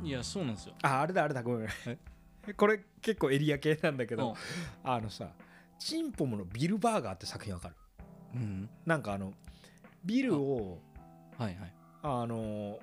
[0.00, 0.06] うん。
[0.06, 0.74] いやそうなんですよ。
[0.82, 1.68] ああれだあれだごめん
[2.56, 4.30] これ結構エリア系なんだけど。
[4.30, 4.90] うん。
[4.90, 5.32] あのさ
[5.84, 7.74] チンポムのビルバーガーって作品わかる？
[8.34, 8.68] うん。
[8.86, 9.32] なんかあの
[10.04, 10.78] ビルを
[11.38, 11.74] はいはい。
[12.02, 12.78] あの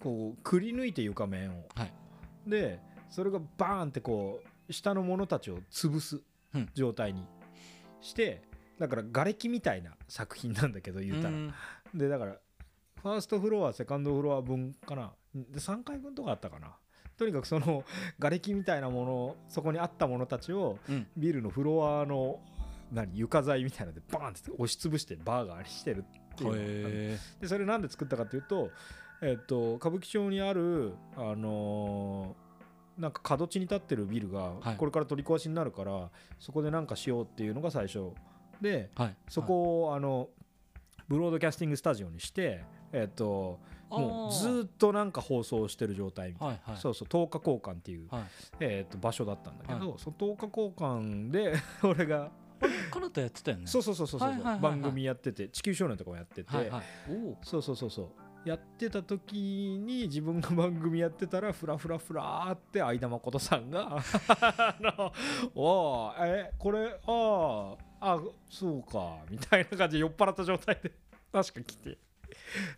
[0.00, 1.92] こうくり抜いて床面を、はい。
[2.46, 6.20] でそれがバーンってこう下の者たちを潰す
[6.54, 6.68] うん。
[6.74, 7.24] 状態に
[8.00, 8.42] して
[8.78, 11.54] だから瓦礫みたいな作品なんだけど言うたら、うん。
[11.94, 12.36] でだから
[13.02, 15.12] ファーストフロアセカンドフロア分かな。
[15.34, 16.76] で3階分とかあったかな
[17.16, 17.84] とにかくその
[18.18, 21.06] 瓦礫みたいなものそこにあった者たちをうん。
[21.16, 22.40] ビルのフロアの
[22.92, 28.70] 何床材みたいなのでバーンって押しつぶしてバーガーにしてるっていうでそれなんで作ったかっていうと,、
[29.22, 32.44] えっと歌舞伎町にある、あのー
[32.98, 34.76] なんか角地に立ってるビルがはい。
[34.76, 38.10] これから取り壊しになるから、そこでなんかしようっていうのが最初。
[38.60, 38.90] で
[39.28, 40.28] そこを、あの
[41.08, 43.58] ブロードキャスティングスタジオにして、えっと
[43.98, 46.54] もうずーっとなんか放送してる状態みたいな。
[46.54, 46.80] はいはい。
[46.80, 48.22] そうそう10日交換っていう、はい。
[48.60, 52.30] えっと場所だったんだけど、はその10日交換で 俺が
[52.60, 53.66] あれカナタやってたよね。
[53.66, 54.62] そうそうそうそうそう、はいはいはいはい。
[54.62, 56.82] 番組やってて地球少年とかもやってて、はいはい。
[57.42, 58.08] そうそうそうそう。
[58.44, 63.96] やってた時に自分が番組やってたらフラフラフラーって相田誠さんが
[64.28, 65.12] あの
[65.56, 68.20] 「おーえこれあーあ
[68.50, 70.92] そうか」みたいな感じで酔っ払った状態で
[71.32, 71.98] 確か来て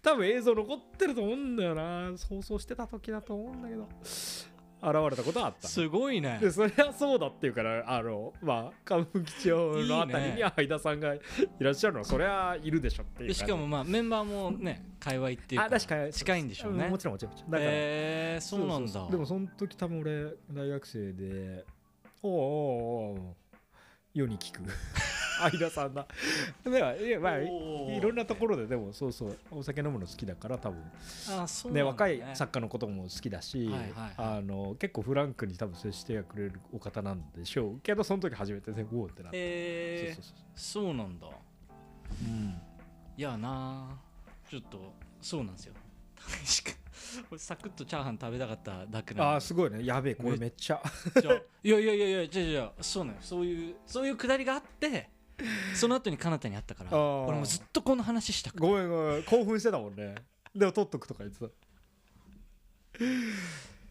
[0.02, 2.12] 多分映像残ってると思うんだよな。
[2.28, 3.88] 放送してた時だと思うんだけど。
[4.78, 5.66] 現れたことはあった。
[5.66, 6.38] すごいね。
[6.40, 11.20] でそりゃそうだっていうからあのまあ歌舞伎町のあたりに相田さんがい
[11.58, 16.12] らっしゃるのはそりゃいるでしょっていうしかもまあメンバーもね界隈っていうかあ確かに。
[16.12, 16.88] 近いんでしょうね。
[16.88, 17.50] もちろんもちろんもちろん。
[17.52, 19.08] だから、えー、そうなんだ。
[19.10, 21.64] でもその時多分俺大学生で
[22.22, 22.40] おうおう
[23.12, 23.36] おう
[24.12, 24.60] 世に聞く
[25.38, 26.06] 相田さんだ。
[26.64, 30.82] ではいやまあいろんなところででもそうそうお酒飲むの好きだから多分。
[31.30, 31.82] あそうね。
[31.82, 33.70] 若い作家のことも好きだし、
[34.16, 37.80] あの結構フランクに多分接してくれるお方なんでしょう。
[37.80, 41.26] けどその時初めてねおおってなって、えー、そうそうそうなんだ。
[41.28, 42.60] うん。
[43.16, 43.98] いやな
[44.50, 45.74] ちょっとそうなんですよ。
[46.16, 46.76] 確か
[47.30, 49.84] 俺サクッとチャーハン食べたかっただけなのあーすごいね。
[49.84, 50.82] やべえこれめっちゃ。
[51.62, 55.08] いやいやいやいやじゃあじゃあそうなのそういうそういうくだりがあって
[55.74, 58.60] その後に彼方にあったから俺もずっとこの話したくて。
[58.60, 59.22] ごめんごめん。
[59.24, 60.14] 興奮してたもんね。
[60.54, 61.46] でも取っとくとか言ってた。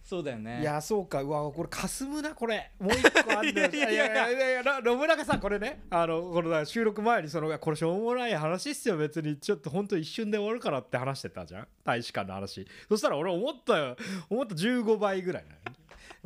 [0.03, 0.61] そうだよね。
[0.61, 1.23] いやそうか。
[1.23, 2.71] うわこれかすむなこれ。
[2.79, 3.71] もう一個あんだよ。
[3.71, 5.83] いやいやいやいやいやな信長さんこれね。
[5.89, 8.97] あのこの収録前にそのこれしょうもない話っすよ。
[8.97, 11.67] 別にちょっと本当一瞬で終わるからって話してたじゃん。
[11.83, 12.67] 大使館の話。
[12.87, 13.95] そしたら俺思ったよ。
[14.29, 15.55] 思った15倍ぐらいな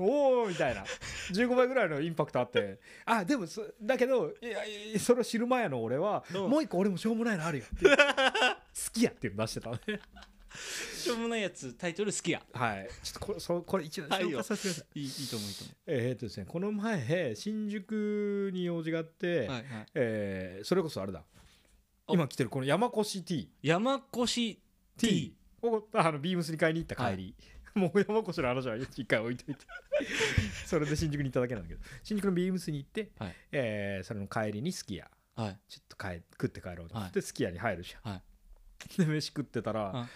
[0.03, 0.83] おおみたいな。
[1.31, 2.79] 15倍ぐらいのインパクトあって。
[3.05, 6.49] あでもそだけどいやいやそれを知る前の俺は、うん。
[6.49, 9.77] もう一個俺もしょうもないのあるよ 好きやっていうの出してたね。
[10.95, 12.41] しょうもないやつタイトル好きや。
[12.53, 12.89] はい。
[13.03, 14.99] ちょっとこれそこれ一応させてください。
[14.99, 19.65] いいいいと思ういいと思えーっとですねこの前新宿に用事があって、うはいはい。
[19.95, 21.23] えーそれこそあれだ。
[22.07, 22.13] お。
[22.13, 24.57] 今来てるこの山越 T 山越
[24.97, 27.35] T をあのビームスに買いに行った帰り、
[27.75, 29.65] もう山越の話は一回置いといて。
[30.65, 31.81] それで新宿に行っただけなんだけど。
[32.03, 33.35] 新宿のビームスに行って、はい。
[33.51, 35.05] えーそれの帰りにすき家。
[35.35, 35.59] はい。
[35.67, 36.95] ちょっと帰食って帰ろうと。
[36.95, 38.21] 思っはてすき家に入るじゃん、はい。
[38.97, 40.09] で飯食ってたら、はい。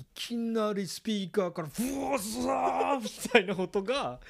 [0.00, 4.20] いきなりスピーカーからブワーザーみたいな音が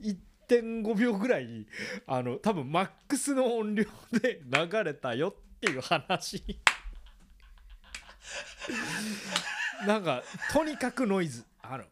[0.00, 1.66] 1.5秒ぐらい
[2.06, 6.60] あの多分マックスの音量で流れたよっていう話
[9.86, 10.22] なんか
[10.52, 11.44] とにかくノイズ。
[11.62, 11.84] あの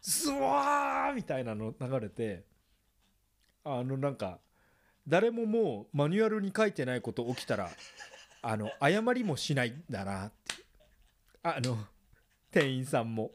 [0.00, 2.44] スワーみたいなの流れて
[3.64, 4.40] あのなんか
[5.08, 7.70] 誰ももうマニュアルに書いてないこと起きたら
[8.42, 10.62] あの謝りもしないんだなって。
[11.44, 11.76] あの
[12.50, 13.32] 店員さんも。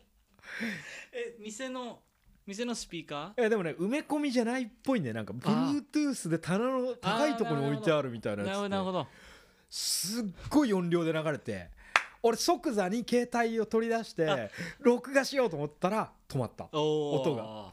[1.11, 1.99] え店の
[2.45, 9.07] 店のスピーカえでもね埋め込みじゃないっぽいんだよなんか Bluetooth で棚の高いところに置いてあるみたいーなやつでほどなるほど。
[9.69, 11.69] すっごい音量で流れて
[12.27, 16.67] 俺即座に携帯を取り出して録画しようと思ったら止まった。
[16.73, 17.71] 音が。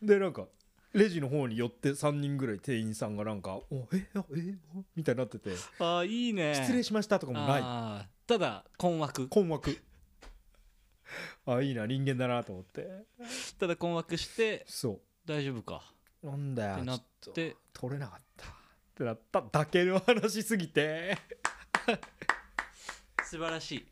[0.00, 0.46] でなんか
[0.92, 6.54] レジの方に寄って3人ぐらい店員さんがなんか「おえあえおみたいになっててあーいいね。
[6.54, 8.08] 失礼しましたとかもない。
[8.26, 9.28] ただ困惑。
[9.28, 9.78] 困惑。
[11.46, 12.88] あいいな人間だなと思って。
[13.58, 15.92] ただ困惑してそ大丈夫か。
[16.22, 17.02] うなんだよってなっ
[17.34, 17.56] て。
[17.72, 18.46] 取れなかった。
[18.46, 18.50] っ
[18.94, 19.42] てなった。
[19.52, 21.18] だけの話すぎて
[23.30, 23.86] 素晴らしい。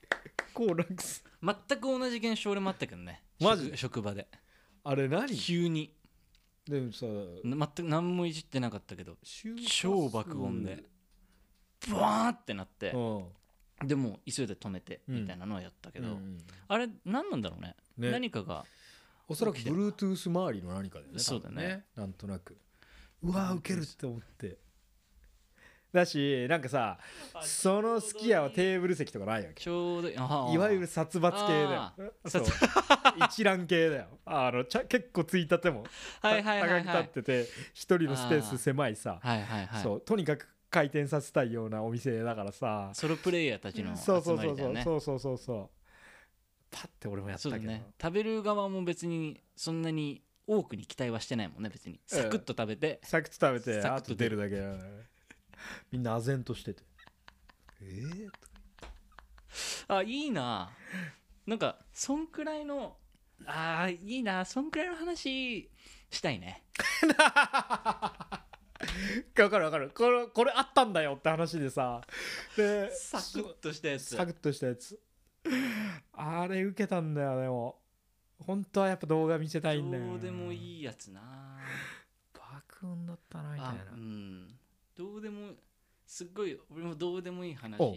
[0.53, 3.23] こうなんかす全く同じ現象俺もあったけどね。
[3.41, 3.67] マジ？
[3.67, 4.27] 職職場で。
[4.83, 5.33] あれ何？
[5.37, 5.95] 急に。
[6.69, 7.07] でもさ
[7.45, 10.83] 全く何もいじってなかったけど周波数超爆音で
[11.89, 13.87] ブワーってなってうん。
[13.87, 15.21] でも急いで止めてうん。
[15.21, 17.77] みたいなのはやったけど、うんあれ何なんだろうね？
[17.97, 18.11] ね。
[18.11, 18.65] 何かが
[19.29, 19.77] おそらく起きてる。
[19.77, 21.85] Bluetooth 周りの何かだよねそうだね。
[21.95, 22.59] 多分なんとなく。
[23.23, 24.59] うわーウケるって思って
[25.93, 26.99] だしなんかさ
[27.41, 29.63] そのすき家はテーブル席とかないわけ。
[29.63, 30.55] ちょうどあー。
[30.55, 32.45] いわゆる殺伐系だよ。
[33.27, 34.07] 一覧系だよ。
[34.27, 35.85] あのちゃ結構ついたても
[36.21, 36.85] はいはいはいはい。
[36.85, 39.19] 高く立ってて一人のスペース狭いさ。
[39.23, 39.83] はいはいはい。
[39.83, 40.01] そう。
[40.01, 42.91] とにかく回転させたいようなお店だからさ。
[42.93, 44.83] ソロプレイヤーたちの集そうそうそうまりだよね。
[44.85, 45.45] そうそうそうそう。
[45.47, 45.69] そう
[46.71, 47.63] パッて俺もやったけど。
[47.65, 47.87] ね。
[48.01, 51.99] 食べる側も別にそんなに多くに期待はしてないもんね別に。
[52.07, 54.37] サクッと食べて、サクッと食べてサクッと出る。
[54.37, 54.83] だけだよね
[55.91, 56.83] みんな唖然としてて。
[57.81, 58.31] えー、
[59.89, 60.71] あいいな。
[61.47, 62.97] なんかそんくらいの
[63.47, 64.45] あーいいな。
[64.45, 65.71] そんくらいの話
[66.11, 66.65] したいね。
[69.39, 69.91] わかるわかる。
[69.91, 72.01] これこれあったんだよって話でさ。
[72.57, 74.17] でサクッとしたやつ。
[74.17, 75.01] サクッとしたやつ。
[76.13, 77.81] あれ受けたんだよでも。
[78.41, 81.59] 本当はやっぱ動画見せたいんだよどうでもいいいやつな。
[82.35, 84.58] 爆音だったなみたいあなうん
[84.99, 85.53] どうでも
[86.05, 87.97] すっごい俺もどうでもいい話お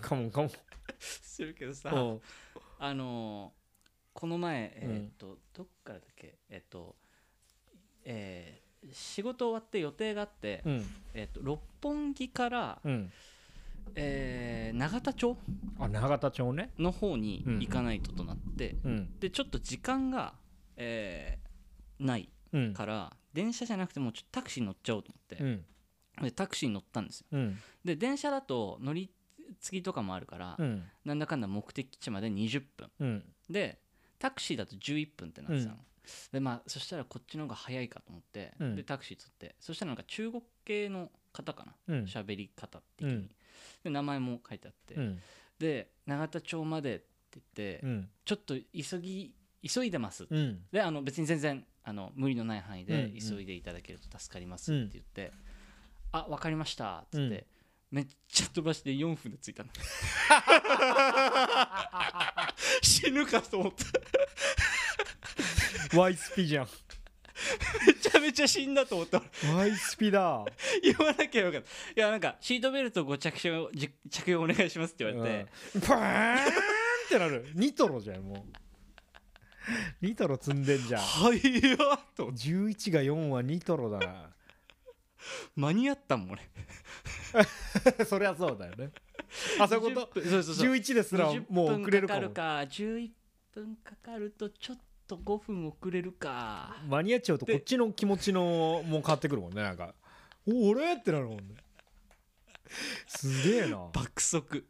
[0.00, 0.50] カモンカモン
[0.98, 1.96] するけどさう。
[2.14, 2.20] ん
[2.80, 3.64] あのー
[4.12, 4.92] この前えうん。
[4.92, 6.38] ーっとどっからだっけ？
[6.50, 6.96] えっと
[8.04, 10.84] えー仕事終わって予定があってうん。
[11.14, 13.12] えっと六本木からうん。
[13.94, 15.36] えー永田町
[15.78, 16.72] あ永田町ね。
[16.78, 19.18] の方に行かないととなってうん。
[19.20, 20.34] でちょっと時間が
[20.76, 22.74] えーないうん。
[22.74, 25.64] から電車じゃなくてもうちょっとタクシーに乗っちゃおうと思ってう
[26.34, 27.26] タクシーに乗ったんですよ。
[27.32, 27.58] うん。
[27.84, 29.10] で電車だと乗り
[29.60, 30.84] 継ぎとかもあるから、うん。
[31.04, 32.90] なんだかんだ目的地まで20分。
[33.00, 33.24] うん。
[33.50, 33.78] で
[34.18, 35.76] タクシーだと11分ってなってたの、
[36.32, 38.76] でまあそしたらこっちの方が早いかと思って、うん。
[38.76, 41.74] でタクシー取ってそしたらなんか中国系の方かな？
[41.88, 42.04] うん。
[42.04, 43.30] 喋、り方的に、うん。
[43.82, 45.20] で名前も書いてあって、うん。
[45.58, 48.08] で永田町までって言って、うん。
[48.24, 49.34] ちょっと急ぎ
[49.66, 50.62] 急いでます、うん。
[50.70, 55.32] であの別に全然あの無理のない範囲で急いでいただけると助かりますって言って
[56.14, 57.44] 「あ分かりました」っつって、うん。
[57.90, 59.70] めっちゃ飛ばして4分で着いたの。
[62.82, 63.72] 死ぬかと思っ
[65.90, 65.94] た。
[65.96, 66.68] ワイスピじゃん。
[67.86, 69.22] めちゃめちゃ死んだと思った。
[69.54, 70.44] ワイスピだ。
[70.82, 71.68] 言わなきゃよかった。
[71.68, 75.82] いやなんかシートベルトご着用じ着用お願いしますって言われて、うん。
[75.82, 76.40] パーンっ
[77.08, 77.48] てなる。
[77.54, 78.38] ニトロじゃんもう。
[80.00, 81.02] ニトロ積んでんじゃん。
[81.02, 81.40] はい
[81.70, 81.76] や
[82.16, 82.24] と。
[82.24, 84.30] 思って11が4はニトロだな
[85.56, 86.42] 間に合ったもん俺。
[88.04, 88.90] そりゃそうだよね。
[89.58, 90.72] あそういうこと？20分そうそうそう。
[90.72, 92.20] 11ですら20もう遅れるかも。
[92.20, 92.72] 分かかるか。
[92.72, 93.10] 11
[93.52, 96.76] 分かかるとちょっと5分遅れるか。
[96.88, 99.62] 間に合っちゃうとこっちの気持ちのもう変わってくるもんね。
[99.62, 99.94] なんか
[100.46, 100.94] お俺？
[100.94, 101.56] ってなるもんね。
[103.06, 103.88] すげえな。
[103.92, 104.66] 爆速。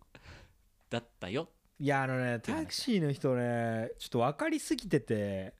[0.90, 1.48] だったよ。
[1.80, 5.55] いやあのねタクシーの人ねちょっと分かりすぎてて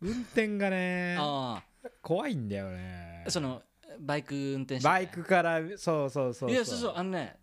[0.00, 1.60] 運転がねあ
[2.02, 3.24] 怖いんだよね。
[3.26, 3.62] あその
[4.00, 7.36] バイク運転手バイクからそうそうそういやそうそうあのね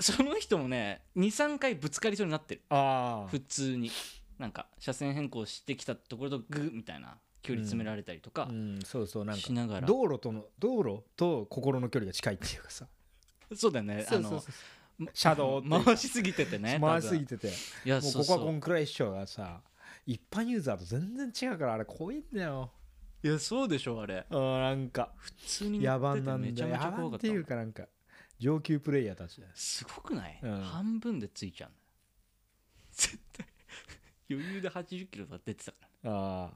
[0.00, 2.62] その人もね23回ぶつかりそうになってる。
[2.70, 3.28] ああ。
[3.28, 3.90] 普通に。
[4.38, 8.80] なんか車線変更してきたところとグーみたいな距離詰められたりとかうん。
[8.84, 12.86] そうそうなんかしながら、道路との道路と心の距離が近いっていうかさ。
[13.54, 14.06] そうだよね。
[14.10, 14.42] あの
[15.12, 17.48] 車道回しすぎててね回しすぎてて。
[17.48, 19.60] ていやもうここはこんくらいっしょがさ
[20.06, 22.70] 一般ユーザーと全然違うからあれ怖いんだよ
[23.24, 24.26] いやそうでしょあれ。
[24.28, 27.84] うんなんか普通に野蛮なんてめちゃめちゃだよ野蛮っていうんかなんか
[28.38, 29.52] 上級プレイヤーたちだよ。
[29.54, 30.60] すごくない、うん。
[30.60, 31.76] 半分でついちゃうの
[32.92, 33.46] 絶対。
[34.30, 36.50] 余裕で80キロとか出てたかあ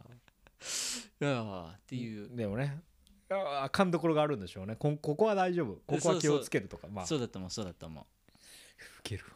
[1.21, 2.29] らいやーっていう。
[2.35, 2.83] あでもね
[3.31, 4.77] ああかんどころがあるんでしょうね。
[4.77, 5.81] こんここは大丈夫。
[5.87, 6.89] ここは気をつけるとか。
[6.89, 7.07] まあ。
[7.07, 8.05] そうだと思うそうだと思う。
[8.05, 9.31] ウケるわ。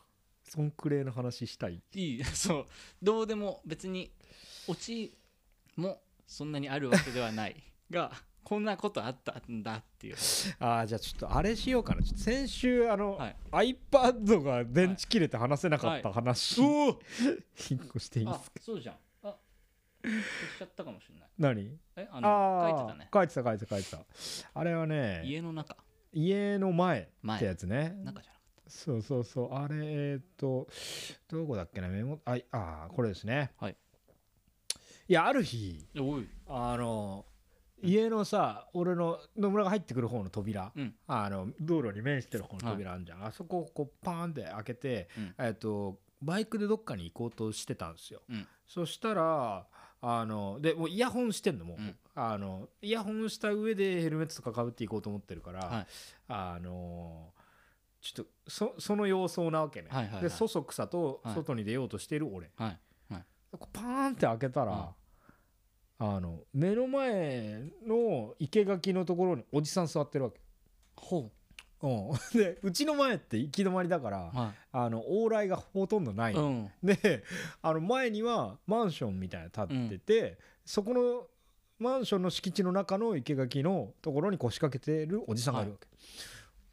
[0.45, 1.81] そんくらいの話したい。
[1.95, 2.25] いい。
[2.29, 2.67] そう。
[3.03, 4.13] どうでも別に
[4.69, 5.17] オチ
[5.77, 6.03] も
[6.33, 7.63] そんなにあるわけではない。
[7.91, 8.11] が
[8.43, 10.17] こんなことあったんだっていう。
[10.59, 12.03] ああじゃあちょっとあれしようかな。
[12.03, 13.37] ちょっと先週あの、はい。
[13.91, 16.89] iPad が電池切れて話せなかった話、お。
[16.89, 17.01] お
[17.55, 18.61] 一個していいであすか？
[18.61, 18.97] そうじゃん。
[19.23, 19.37] あ
[20.03, 21.29] 消しちゃったかもしれない。
[21.39, 21.79] 何？
[21.97, 22.29] えあの
[22.65, 23.09] あ書いてたね。
[23.13, 24.05] 書いてた書いてた書いてた。
[24.55, 25.77] あれはね家の中。
[26.13, 27.95] 家の前前ってやつね。
[28.05, 29.55] 中じゃなかっそうそうそう。
[29.55, 30.67] あれえーっと
[31.29, 31.89] どこだっけな？
[31.89, 33.53] メモあいあーこれですね。
[33.59, 33.77] はい
[35.13, 35.79] いやある日
[36.49, 37.27] あの
[37.83, 40.95] 家のさ俺の野村が入ってくる方の扉、うん。
[41.07, 45.35] あの道路に面してる方の扉あるじゃん、あそこをこうパーンって開けて、うん。
[45.39, 48.47] えっとバイクでどっかに行こうとしてたんですよ、うん。
[48.67, 49.67] そしたら
[50.01, 51.95] あのでもうイヤホンしてんのもう、うん。
[52.15, 55.87] あのイヤホンした上でヘルメットとかかぶっていこうと思ってるから、はい。
[56.29, 57.35] あの
[58.01, 60.23] ちょっとそその様相なわけね、はいはいはい。
[60.23, 61.35] でそそくさとはい。
[61.35, 62.79] 外に出ようとしてる俺、はい。
[63.59, 64.95] こうパーンって開けたら、
[66.05, 70.41] あの目の前の生垣のところにおじさん座ってるわけ、
[70.97, 71.31] ほ
[71.81, 71.87] う。
[71.87, 76.71] ん、 でうちの前って行き止まりだから、うはあの往来がほとんどない、いうん。
[76.83, 77.23] で
[77.63, 81.29] あの前にはマンションみたいなの建ってて、そこの
[81.79, 85.87] マンションの敷地の中の生垣のところに腰掛けてるおじさんがいるわけ、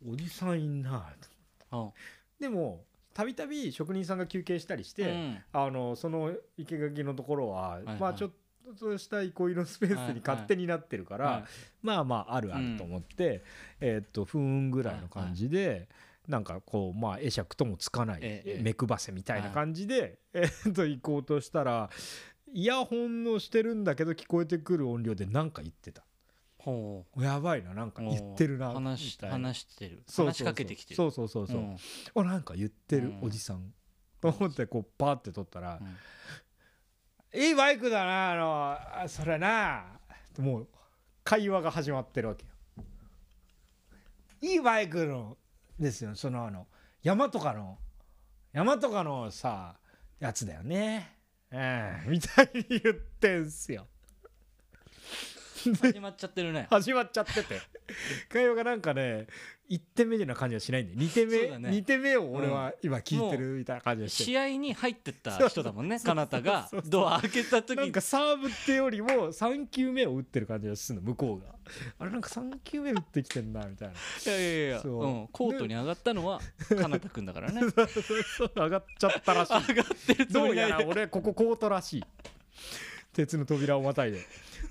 [0.09, 1.13] おじさんいんな
[1.69, 1.91] あ
[2.39, 5.43] でもたびたび職人さんが休憩したりして、うん。
[5.53, 8.31] あのその生垣のところは、いはいまあちょっ
[8.75, 11.43] とした憩いのスペースに勝手になってるから、はい
[11.81, 13.43] まあまああるあると思って、
[13.79, 15.87] えーっと不運ぐらいの感じで、
[16.27, 18.61] なんかこうまあ会釈ともつかない、ええ。
[18.61, 21.89] 目くばせみたいな感じで、えーっと行こうとしたら
[22.53, 26.03] イヤホンのしてるんだけど聞こえてくる音量で何か言ってた。
[26.57, 28.73] ほやばいななんかう言ってるな。
[28.73, 29.31] 話してる。
[29.31, 30.25] そうそうそう。
[30.25, 30.95] 話しかけてきてる。
[30.97, 31.77] そうそうそうそう、ん。
[32.15, 33.19] あなんか言ってるうん。
[33.21, 33.73] おじさん、
[34.19, 35.95] と思ってこうパーって撮ったら、うん
[37.33, 39.99] いいバイクだなあのそれな。
[40.39, 40.67] もう
[41.23, 42.85] 会話が始まってるわけよ。
[44.41, 45.37] いいバイクの
[45.77, 46.67] ですよそのあの
[47.03, 47.77] 山とかの
[48.53, 49.75] 山とかのさ
[50.19, 51.15] やつだよね。
[51.51, 53.87] うんみたいに言ってんすよ。
[55.63, 56.67] 始まっちゃってるね。
[56.69, 57.59] 始まっちゃってて。
[58.29, 59.27] 会話がなんかね
[59.69, 61.69] 1点目な感じはしないんで2点目、そうだね。
[61.69, 66.69] 2点目を俺は今聞いてるみたいな感じがして試合に入ってった人だもんねかなたが。
[66.85, 71.55] ドア開けた時なんかサーブってよりも3球目を打ってる感じがするの向こうが。
[71.99, 73.93] あれなんか3球目打ってきてんなみたいな。
[73.93, 73.97] い
[74.27, 75.03] やいやいや、そう。
[75.03, 76.39] うん、コートに上がったのは
[76.69, 77.61] かなたくんだからね。
[78.55, 79.67] 上がっちゃったらしい。
[79.67, 82.03] 上がってるつどうやら俺ここコートらしい
[83.13, 84.19] 鉄の扉をまたいで。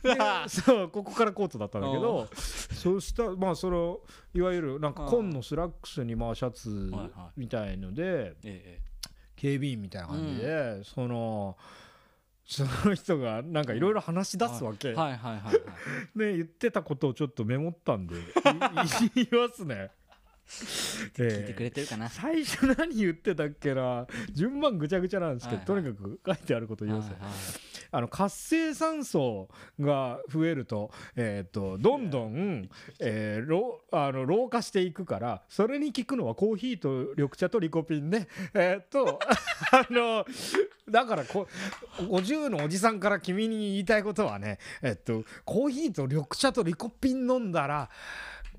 [0.03, 0.15] で
[0.49, 2.29] そうここからコートだったんだけど
[2.73, 3.99] そうしたまあその
[4.33, 6.93] いわゆるなんか紺のスラックスにまあシャツ
[7.37, 8.79] みたいのでえ
[9.35, 11.57] 警備員みたいな感じで、その
[12.45, 16.19] その人がなんかいろいろ話し出すわけ、えはいはいはいはい。
[16.19, 18.19] で言ってたことをちょっとメモったんでい
[19.15, 19.91] 言いますね。
[20.49, 24.07] 聞いてくれてるかな、最初何言ってたっけな。
[24.33, 25.93] 順番ぐちゃぐちゃなんですけど、はいはい。
[25.93, 29.49] とにかく書いてあること言いますよ、はいはいあの活性酸素
[29.81, 32.69] が増えると,、えー、とどんどん、
[33.01, 38.29] えー老あの老化していくからそれに効くのはコーヒーと緑茶とリコピンね。
[38.53, 39.19] えっ、と
[39.73, 40.27] あの
[40.89, 41.49] だからこ
[41.99, 47.89] 50のおじさんから君に言いたいことはねえっ、とコーヒーと緑茶とリコピン飲んだら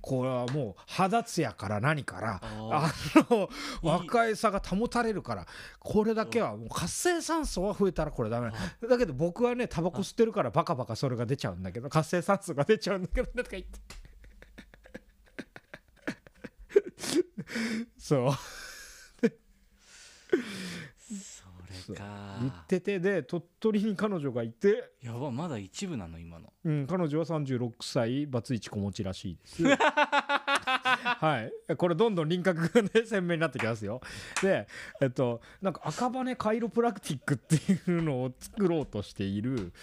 [0.02, 2.92] これはもう肌ツヤから何からああ
[3.30, 3.50] の
[3.82, 5.46] 若いさが保たれるから
[5.80, 8.52] これだけはもう活性酸素が増えたらこれダメ。
[8.88, 13.80] だけど僕はねタバコ吸ってるからバカバカそれが出ちゃうんだけど活性酸素が出ちゃうんだけどねとか言って。
[17.98, 18.32] そう
[21.90, 22.38] それか。
[22.40, 26.54] 言っててで鳥取に彼女がいて、やばまだ一部なの今の。
[26.64, 29.64] うん、彼女は36歳バツイチ子持ちらしいです。
[29.76, 31.76] はい。
[31.76, 34.02] これどんどん輪郭がね鮮明になってきますよ。
[34.42, 34.68] で
[35.02, 39.74] えっとなんか赤羽カイロプラクティックっていうのを作ろうとしている。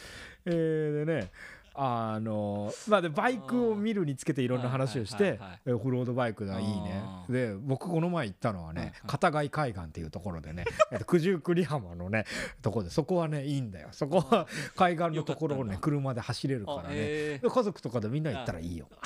[0.44, 1.30] えー、でね
[1.78, 7.02] あのまあでバイクを見るにつけていろんな話をしてオフロードバイクがいいね。
[7.28, 12.24] で僕この前行ったのはね片貝海岸っていうところでね えっと九十九里浜のね
[12.62, 13.88] ところでそこはねいいんだよ。
[13.92, 17.40] そこは海岸のところをね車で走れるからね。
[17.40, 18.88] 家族とかでみんな行ったらいいよ。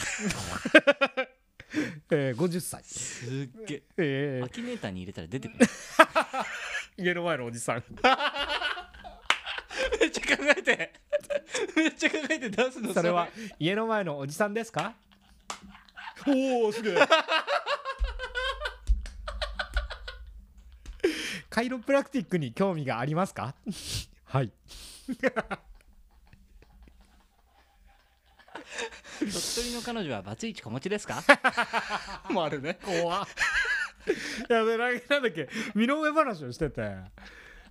[2.10, 3.82] えー、50歳、すっげえ。
[3.96, 5.64] えアキネーターに入れたら出てくる。
[5.64, 5.68] ー、
[6.98, 7.84] 家の前のおじさん。
[10.00, 10.92] めっちゃ考えて
[11.82, 13.28] めっちゃ考えて出すのそれは
[13.58, 14.94] 家の前のおじさんですか？
[16.26, 16.96] おおすげえ。
[21.48, 23.54] カイロプラクティックに興味がありますか？
[24.24, 24.52] はい。
[29.18, 31.22] 鳥取の彼女はバツイチ子持ちですか？
[32.30, 32.78] もあるね。
[32.84, 33.26] 怖っ。
[34.48, 35.48] いやでなんなんだっけ？
[35.74, 36.96] 身の上話をしてて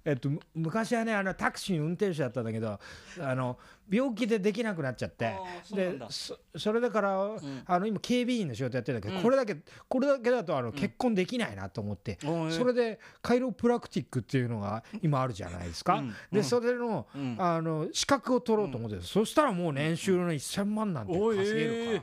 [0.10, 2.80] えっとむ昔はねあのタクシー運転手だったんだけど
[3.20, 3.58] あの
[3.90, 5.36] 病気でできなくなっちゃって
[5.72, 7.40] でそそれだから、ん。
[7.66, 9.24] あの今警備員の仕事やってるんだけど、うん。
[9.24, 9.58] これだけ
[9.88, 12.20] これだけだとあの、結婚できないなと思って、
[12.52, 16.10] それでカイロプラクティックっていうのが今あるじゃないですか、うん。
[16.10, 16.44] で、うん。
[16.44, 17.36] それの,、うん。
[17.40, 22.02] あの資格を取ろうと思って、そしたらもう年収の1000万なんて稼げるから、えー。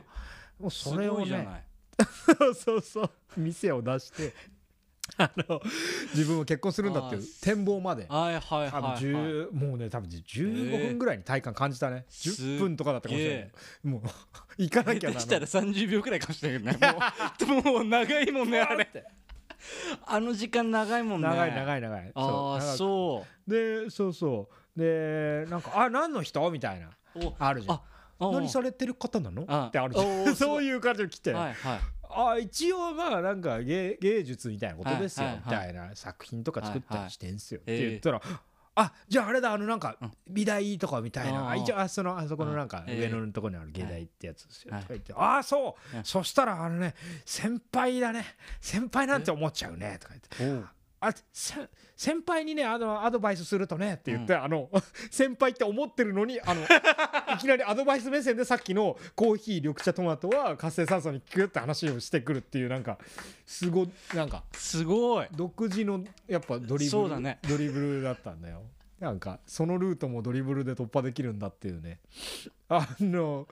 [0.59, 1.65] もうそれをね
[2.49, 4.33] う そうそう店を出して
[5.17, 5.61] あの
[6.13, 8.05] 自分は結婚するんだっていう展望まで。
[8.09, 12.05] はいはいはい、多分はい、10もうね多分15分ぐらいに体感感じたね。
[12.09, 13.51] す10分とかだったかもしれない。
[13.55, 14.01] すもう
[14.61, 15.19] 行かなきゃな。
[15.19, 17.61] したら30秒くらいかもしれないけどね。
[17.63, 18.87] もう長いもんね あれ。
[20.05, 21.27] あの時間長いもんね。
[21.27, 22.11] 長い長い長い。
[22.13, 24.79] ああそうでそうそう。
[24.79, 26.89] でなんか「あ何の人?」みたいな。
[27.15, 27.81] おあるじゃん。
[28.19, 29.45] 何されてる方なの？
[29.47, 30.35] あってあるじゃん。
[30.35, 30.63] そう。
[30.63, 31.79] いう感じで来て、はいはい
[32.17, 38.21] あ一応まあなんか芸芸術みたいなことですよ、みたいな作品とか作ったりしてんすよ、って言ったら、
[38.75, 40.11] あじゃああれだあのなんかうん。
[40.29, 44.81] 美大とかみたいな、一応あそのあそこのなんかうん上野のところにある芸大ってやつですよ、はい。
[44.83, 46.93] とか言って、ああそう、うんそしたらあのね
[47.25, 48.25] 先輩だね。
[48.61, 49.97] 先輩なんて思っちゃうね。
[49.99, 50.67] とか言って
[50.99, 54.69] あせ先輩にねあのアドバイスするとねって言って、あの
[55.09, 56.61] 先輩って思ってるのにあの
[57.35, 62.97] いきなりアドバイス目線でさっきのコーヒー緑茶トマトは活性酸素に効くって話をしてくるっていうなんか
[63.45, 65.27] すごなんかすごい。
[65.31, 67.39] 独自のやっぱドリブルそうだね。
[67.47, 68.63] ドリブルだったんだよ。
[68.99, 71.99] なんかそのルートもドリブルで突破できるんだっていうね。
[72.69, 73.47] あの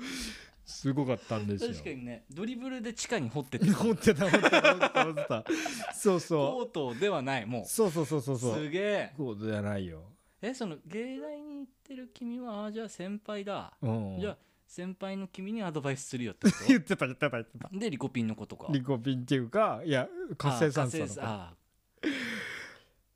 [0.66, 1.72] すごかったんですよ。
[1.72, 5.46] 確かにねドリブルで地下に掘ってて思ってた思ってた思ってた思ってた。
[5.94, 7.66] そうそコートではないもう。
[7.66, 8.56] そうそうそうそううそう。
[8.56, 9.14] すげえ。
[9.16, 10.04] そうじゃないよ。
[10.42, 13.74] えその芸大に行ってる君はあじゃあ先輩だ。
[13.82, 14.18] うん。
[14.20, 14.38] じゃあ
[14.68, 17.70] 先輩の君にアドバイスするよってこ言ってた言ってた言ってた。
[17.70, 18.68] とでリコピンのことか。
[18.72, 21.56] リコピンっていうかいや活性酸素のああ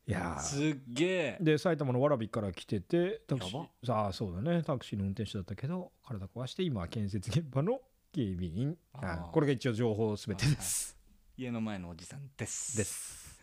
[0.10, 0.42] いやー。
[0.42, 4.64] すっげえで埼玉の蕨から来ててタクシやーさあそうだね。
[4.64, 7.80] タクシーの運転手だったけど体壊して今は建設現場の
[8.12, 8.76] 警備員。
[8.94, 10.98] あこれが一応情報すべてです。
[11.38, 12.76] 家の前のおじさんです。
[12.76, 13.40] です。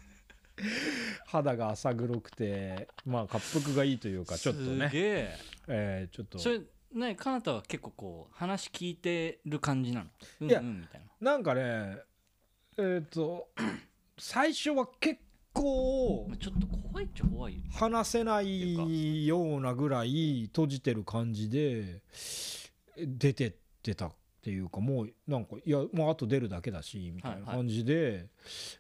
[1.27, 5.39] 肌が浅黒くてまあ滑腹がいいというかちょっとすねげえ
[5.69, 6.41] えーちょっと。
[6.41, 6.63] それ
[6.93, 10.07] ねかなたは結構こう話聞いてる感じなの？
[10.41, 11.33] うんうんみたいな。
[11.33, 11.99] なんかね
[12.77, 13.51] えっ、と
[14.19, 15.21] 最初は結
[15.57, 17.55] 構まあちょっと怖いっちゃ怖い。
[17.55, 22.01] よ話せないようなぐらい閉じてる感じで
[22.99, 23.53] 出てっ
[23.83, 28.27] てたっていうかもうなんかいやもうあと出るだけだしみたいな感じで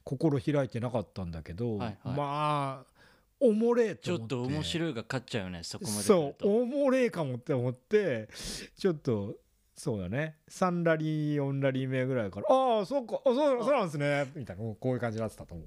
[0.04, 2.16] 心開いてなかったんだけど、はいはい。
[2.16, 2.96] まあ
[3.38, 8.30] おもれえちょっと面い白いが勝っちゃうよねそこまで来そうおもれえかもって思って
[8.78, 9.34] ちょっと
[9.76, 10.36] そうだね。
[10.48, 14.30] 3ラリー4ラリー目ぐらいからああそうかあそうそうなんですね。
[14.34, 15.66] みたいなこういう感じになってたと思う。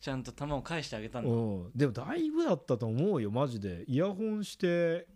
[0.00, 1.30] ちゃんと球を返してあげたんだ。
[1.30, 3.84] うん、でもだいぶだったと思うよマジで。
[3.86, 5.06] イヤホンして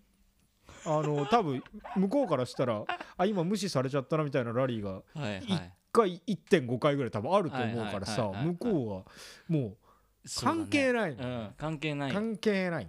[0.84, 1.62] あの 多分
[1.96, 2.84] 向こうからしたら
[3.16, 5.40] あ今無視されちゃったなみたいなラリーがはいはい。
[5.42, 9.04] 1回1.5回ぐらい多分あると思うからさ向こうは
[9.48, 9.76] も
[10.24, 12.10] そう関係ないうん関係ない。
[12.10, 12.88] う関係ない。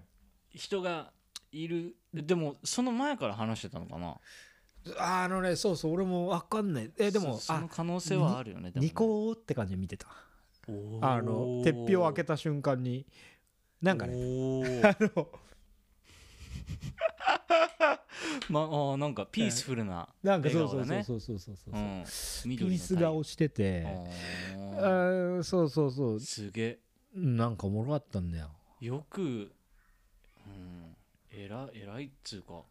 [0.51, 1.11] 人が
[1.51, 1.95] いる。
[2.13, 4.19] でもその前から話してたのかな？
[4.97, 6.91] あのねそうそう俺も分かんない。
[6.97, 8.73] えでもあそその可能性はあるよねね。
[8.75, 10.07] ニコーって感じで見てた
[11.01, 13.05] あの鉄皮を開けた瞬間に。
[13.82, 14.14] なんかね。
[14.84, 15.30] あの。
[18.49, 21.03] まあーなんかピースフルななんかそう笑顔だね。
[21.03, 22.53] そうそうそうそうそうそうう。
[22.53, 22.57] ん。
[22.57, 23.86] ピース顔してて。
[24.78, 26.20] ああそうそうそう。
[26.20, 26.80] すげえ。
[27.16, 28.49] なんかおもろかったんだよ。
[28.80, 29.26] よくう
[30.49, 30.95] ん
[31.32, 32.61] えらえらいっつうか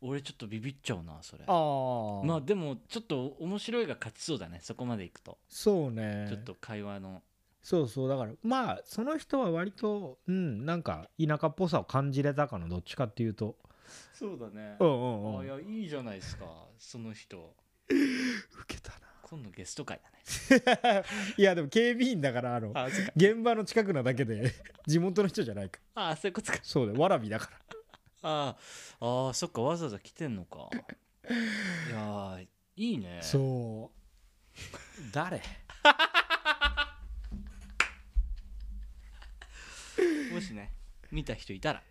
[0.00, 1.44] 俺ちょっとビビっちゃうなそれ。
[1.46, 5.38] ああまあでもちょっと面白いが勝ちそうだねそこまでいくと。
[5.48, 6.26] そうね。
[6.28, 7.22] ちょっと会話の
[7.68, 13.56] そうそうだからまあその人は割とうんなんか田舎っぽさを感じれたかなどっちかっていうと。
[14.14, 14.76] そうだね。
[14.80, 15.40] うんうんうん。
[15.40, 16.46] あいやいいじゃないですか
[16.78, 17.54] その人。
[17.90, 20.62] ウケた今度ゲスト会だね。
[20.82, 21.02] な
[21.36, 23.12] いやでも警備員だからあのあそっか。
[23.14, 24.50] 現場の近くなだけで
[24.86, 25.78] 地元の人じゃないか。
[25.94, 26.58] あそういうことか。
[26.62, 27.58] そうだよわらびだから。
[28.22, 30.70] あーあーそっかわざわざ来てんのか。
[31.90, 32.46] いやー
[32.76, 33.20] いいね。
[33.22, 35.12] そう。
[35.12, 35.42] 誰？
[40.32, 40.72] もしね
[41.10, 41.82] 見た人いたら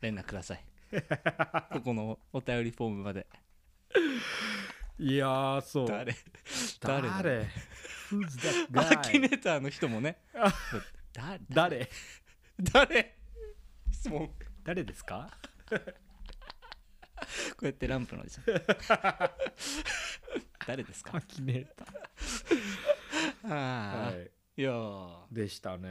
[0.00, 0.64] 連絡ください。
[1.72, 3.26] ここのお便りフォームまで。
[4.98, 5.88] いやーそう。
[5.88, 6.14] 誰？
[6.80, 7.16] 誰だ？
[7.22, 7.48] 誰
[8.10, 8.28] ？Who's
[8.70, 9.10] that ア guy?
[9.12, 10.18] キネーターの人もね。
[11.12, 11.88] だ 誰？
[12.60, 13.18] 誰？
[13.90, 14.84] 質問こ誰？
[14.84, 15.28] ですか
[17.62, 18.44] うやってランプのおじさん
[20.66, 20.84] 誰？
[20.84, 21.84] ですかアキネータ
[23.44, 25.16] ああ、ー、はい、いやー。
[25.32, 25.88] でしたね。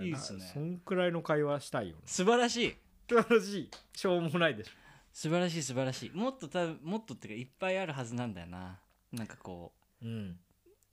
[0.00, 0.38] いいっすね。
[0.40, 2.02] なそんくらいの会話したいよね。
[2.06, 2.74] 素晴らしい。
[3.08, 3.70] 素晴らしい。
[3.94, 4.70] しょうもないでしょ。
[5.12, 6.10] 素晴らしい素晴らしい。
[6.10, 8.78] もっと多分もっとっていうかいっぱいあるはずなんだよな。
[9.12, 10.38] なんかこうん。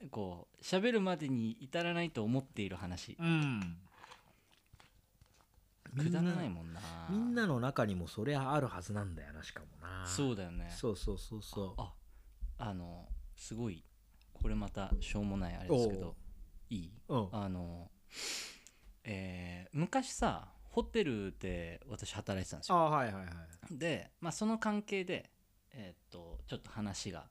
[0.04, 3.16] うこう喋るまでに至らないと思っている話。
[3.20, 3.78] うん。
[5.98, 6.82] くだらないもんな。
[7.10, 10.06] みんなの中にもそりゃあるはずなんだよなしかもな。
[10.06, 10.70] そうだよね。
[10.76, 11.74] そうそうそうそう。
[11.78, 11.94] あ
[12.58, 13.84] あのすごい
[14.34, 16.16] これまたしょうもないあれですけど
[16.70, 16.92] いい？
[17.10, 17.30] うん。
[17.32, 17.90] あの
[19.04, 23.78] えー昔さホテルで私働いてたんですあよはいはいはい。
[23.78, 25.30] で、まあ、その関係で、
[25.74, 27.26] えーっとちょっと話が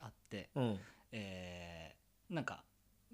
[0.00, 0.78] あって、うん。
[1.12, 2.64] えーなんか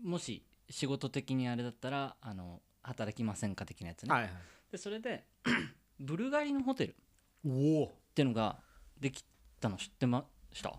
[0.03, 4.33] もし仕事的にあれだったらあの働きませんか的なやつね、はいはい。
[4.71, 5.25] でそれで
[6.01, 6.95] ブルガリのホテルっ
[7.47, 7.83] お。
[7.85, 8.59] おてのが
[8.99, 9.25] でき
[9.61, 10.71] たの知ってました？
[10.71, 10.75] っ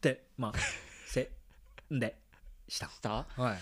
[0.00, 0.52] てまあ
[1.06, 1.30] せ
[1.92, 2.20] んで
[2.68, 2.88] した。
[2.88, 3.26] した？
[3.36, 3.58] はい。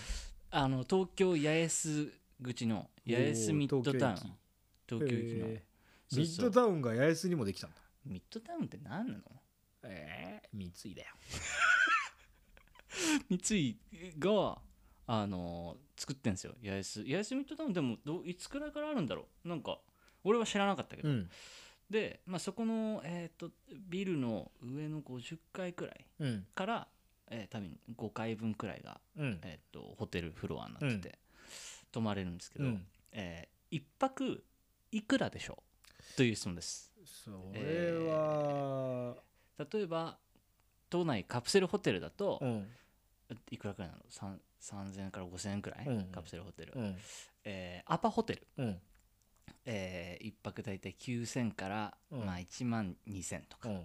[0.51, 4.15] あの東京八重洲口の八重洲ミッドタウン。
[4.87, 5.47] 東京駅の。
[5.47, 5.67] えー
[6.15, 9.21] ミッドタウンが八重洲にもできたんだミッドタウンって何なの？
[9.83, 11.07] ええ三井だよ。
[13.29, 13.77] 三井
[14.17, 14.61] が
[15.05, 16.55] あの作ってんですよ。
[16.63, 17.03] 八重洲。
[17.03, 19.49] 八重洲ミッドタウンでもどういつくらいからあるんだろう？
[19.49, 19.81] なんか
[20.23, 21.29] 俺は知らなかったけど、うん。
[21.89, 23.51] で、まあ、そこの、えー、と
[23.89, 26.47] ビルの上の50階くらいうん。
[26.55, 26.87] から、
[27.29, 29.39] えー多分5階分くらいが、うん。
[29.43, 31.19] えー、とホテルフロアになってて、
[31.91, 32.85] 泊まれるんですけど、うん。
[33.11, 34.43] え1泊
[34.91, 35.61] いくらでしょ
[36.13, 36.17] う？
[36.17, 36.91] という質問です。
[37.05, 39.15] それは。
[39.71, 40.17] 例えば
[40.89, 42.67] 都内カプセルホテルだと、うん。
[43.51, 46.05] いくらくらいなの？3 3000円から5000円くらい、うん。
[46.11, 46.97] カプセルホテル、うん。
[47.43, 48.81] えーアパホテル、うん。
[49.65, 52.25] え1泊大体9000から、うん。
[52.25, 53.83] まあ、1万2000とか、うん。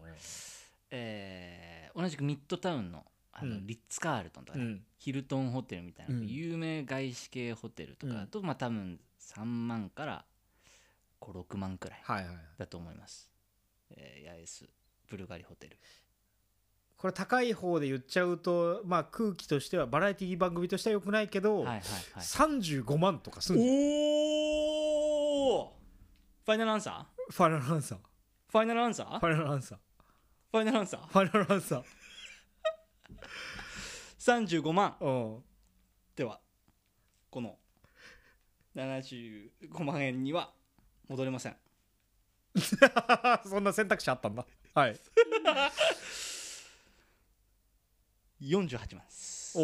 [0.91, 3.67] えー同じくミッドタウンのあの、うん。
[3.67, 4.85] リッツ・カールトンとかね、うん。
[4.99, 6.27] ヒルトンホテルみたいな、うん。
[6.27, 10.25] 有名外資系ホテルとかだと、まあ多分3万から
[11.21, 12.01] 56万くらい
[12.59, 13.31] だと思います、
[13.91, 14.69] えー、八重洲
[15.09, 15.79] ブルガリホテル。
[16.97, 21.83] これ高い方で言っちゃうとまあ空気としてはバラエティ番組としてはよくないけど、はいはいはい。
[22.25, 23.67] 35万とかすんのお
[25.59, 25.77] お
[26.45, 27.33] ファイナルアンサー？
[27.33, 27.99] ファイナルアンサー。
[28.49, 29.19] ファイナルアンサー？
[29.19, 29.79] ファイナルアンサー。
[30.51, 31.07] ファイナルアンサー？
[31.07, 31.83] ファイナルアンサー
[34.19, 34.97] 35万。
[35.01, 35.45] うん。
[36.15, 36.41] では
[37.31, 37.59] この
[38.77, 40.53] 75万円には
[41.09, 41.57] 戻れません。
[43.49, 44.47] そんな選択肢あったんだ。
[44.75, 45.01] はい。
[48.43, 49.59] 48万です。
[49.59, 49.61] お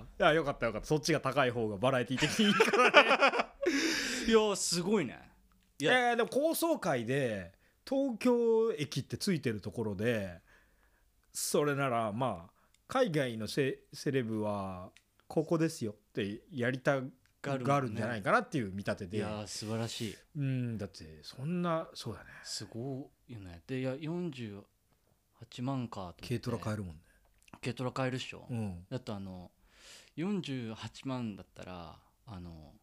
[0.00, 0.22] ー。
[0.22, 0.86] いやよかったよかった。
[0.86, 3.10] そっちが高い方がバラエティ的にいいからね。
[4.28, 5.18] いやすごいね。
[5.78, 5.92] いいや。
[5.94, 7.52] やいやでも高層階で
[7.88, 10.40] 東京駅ってついてるところで
[11.40, 12.50] それならまあ
[12.86, 14.90] 海外のセセレブは
[15.26, 17.00] ここですよってやりた
[17.42, 19.16] がるもんじゃないかなっていう見立てで。
[19.18, 20.16] いや素晴らしい。
[20.36, 22.26] うんだってそんなそうだね。
[22.44, 23.62] すごいよね。
[23.66, 24.62] でいや48
[25.62, 27.00] 万かと軽トラ買えるもんね。
[27.62, 28.84] 軽トラ買えるっしょ、うん。
[28.90, 29.50] だとあの
[30.18, 32.74] 48万だったらあの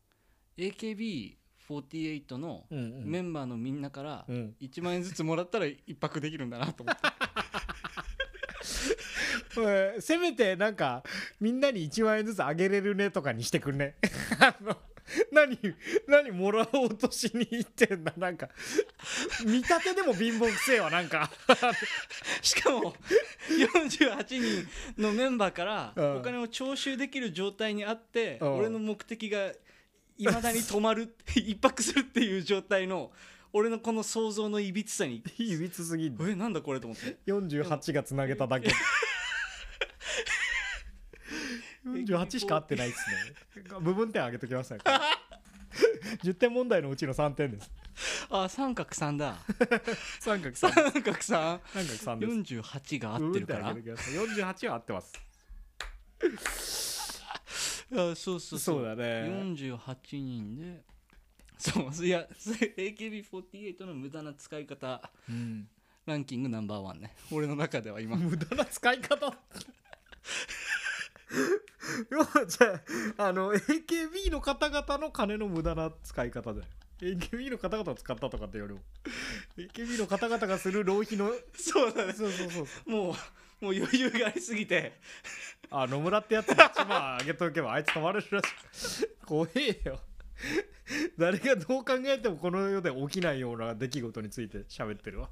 [0.58, 3.04] AKB48 のうんうん。
[3.06, 4.56] メンバーのみんなからうん。
[4.60, 7.17] 1万円ずつもらったら一泊できるんだなと思って
[9.62, 11.04] えーせめてなんか
[11.40, 13.96] みんなに1万円ずつあげれるねとかにしてくんね。
[14.40, 14.78] あの
[15.32, 15.58] 何
[16.08, 18.14] 何もらおうとしに行ってんだ。
[18.18, 18.50] なんか
[19.46, 21.32] 見立てでも貧乏くせえわなんか。
[22.42, 22.94] しかも
[23.50, 24.26] 48
[24.96, 26.18] 人のメンバーからうん。
[26.18, 28.58] お金を徴収できる状態にあってうん。
[28.58, 29.54] 俺の目的が
[30.18, 33.12] いまだに止まる 一泊するっていう状態の
[33.54, 35.24] 俺のこの想像のいびつさに。
[35.38, 36.28] いびつすぎんの。
[36.28, 37.18] えなんだこれと思って。
[37.28, 38.70] 48がつなげただけ
[41.86, 42.98] 48しか合ってないっす
[43.60, 43.64] ね。
[43.82, 44.80] 部分点上げときますね
[46.24, 47.72] 10点問題のうちの3点です。
[48.30, 49.38] あ三角3だ。
[50.20, 50.72] 三角三。
[50.72, 52.56] 3角3三角3です。
[52.56, 53.74] 48が合ってるから。
[53.74, 55.14] 部分点上げときます48は合ってます。
[57.92, 58.60] いやそうそう。
[58.60, 59.04] そうだね。
[59.04, 60.84] 48人で。
[61.58, 65.12] そういやそれ AKB48 の無駄な使い方。
[65.30, 65.70] うん。
[66.06, 67.16] ランキングナンバーワンね。
[67.32, 68.16] 俺の中では今。
[68.16, 69.38] 無駄な使い方
[72.48, 72.82] じゃ
[73.18, 76.68] ああの AKB の方々の金の無駄な使い方だよ。
[77.00, 78.80] AKB の方々を使ったとかってよりも
[79.58, 82.14] AKB の方々がする浪費の そうだね。
[82.14, 82.90] そうそうそうそう。
[82.90, 85.00] もうもう余裕がありすぎて。
[85.70, 88.42] あ野村ってやつに1万あげとけばあいつ止まれるら
[88.72, 89.08] しい。
[89.26, 90.00] 怖えよ。
[91.18, 95.30] 誰がどう考えてもこの世で起きないような出来事について喋ってるわ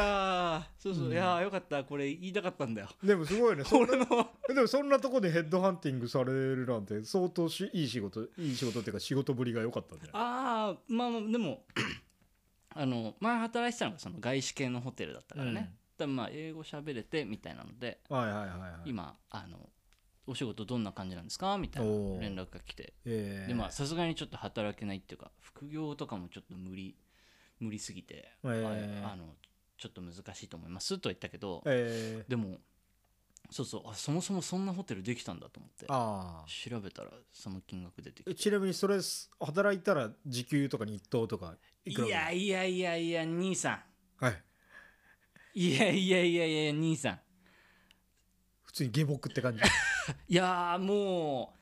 [0.00, 1.84] ああそうそう、いやーよかった。
[1.84, 2.88] これ言いたかったんだよ。
[3.02, 3.64] でもすごいね。
[3.64, 10.12] そんなでもそんなとこでヘッドハンティングされるなんて相当しいい仕事いい仕事っていうか仕事ぶりが良かったんじゃない？
[10.14, 11.64] ああまあまあでも
[12.74, 16.16] あの前働いてたのがその外資系のホテルだったからね、うん。
[16.16, 18.70] まあ英語喋れてみたいなのではいはいはいはい。
[18.86, 19.68] 今あの
[20.26, 21.58] お仕事どんな感じなんですか？
[21.58, 21.90] みたいな
[22.20, 22.94] 連絡が来て。
[23.04, 26.96] えーでまあさすがにちょっと働けないっていうか副業とかもちょっと無理
[27.58, 29.24] 無理すぎて、えーああの
[29.80, 32.58] ちょっと難しいと思いますとは言ったけど、えーでも
[33.50, 36.46] そうそうあそもそもそんなホテルできたんだと思ってああ。
[36.46, 38.30] 調べたらその金額出てきて。
[38.30, 38.98] えちなみにそれ
[39.40, 42.10] 働いたら時給とか日当とかいくらい？
[42.10, 43.82] やいやいやいや兄さ
[44.18, 44.32] はい。
[44.32, 44.36] ん
[45.58, 47.20] いやいやいやいや兄さん。
[48.64, 49.62] 普通に下僕って感じ。
[50.28, 51.54] いやーも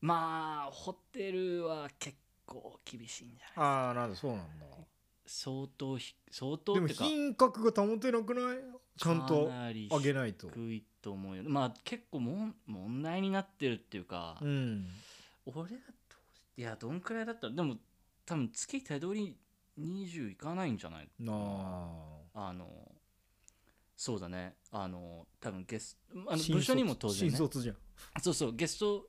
[0.00, 4.66] うまあホテルは結構厳しいんじゃないああなんだそうなんだ
[5.26, 8.56] 相当ひ相当でもってか品格が保てなくない？
[8.96, 11.42] ちゃんとかなり上げないと低いと思うよ。
[11.46, 14.86] まあ結構もん問題になってるっていうか、うん。
[15.46, 17.76] 俺がどういやどんくらいだったらでも
[18.24, 19.36] 多分月手取り
[19.78, 21.08] 20いかないんじゃない？
[21.18, 21.32] な
[22.34, 22.48] あ。
[22.48, 22.66] あの
[23.96, 24.54] そうだね。
[24.72, 25.98] あの多分ゲス
[26.28, 27.30] あの新卒部署にも当然ね。
[27.30, 27.76] 新卒じゃん。
[28.22, 29.06] そうそうゲスト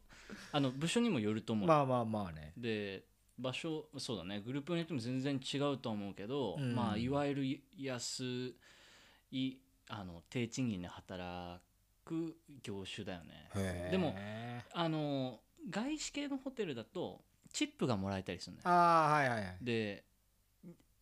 [0.51, 2.53] あの部署にもよると思う、まあまあまあね。
[2.57, 3.03] で
[3.39, 4.41] 場所そうだね。
[4.41, 6.75] グループによっても全然違うと思うけど、うん。
[6.75, 8.53] まあいわゆる安
[9.31, 9.57] い
[9.89, 11.61] あの低賃金で働
[12.03, 13.89] く業種だよね。
[13.91, 14.15] でも
[14.73, 17.21] あの外資系のホテルだと
[17.51, 18.69] チップがもらえたりするんだよ。
[18.69, 19.57] ああはいはいはい。
[19.61, 20.03] で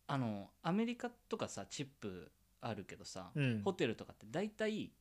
[0.06, 2.30] あのアメリカとかさチップ
[2.60, 3.62] あるけどさ、うん。
[3.64, 4.92] ホテルとかって大体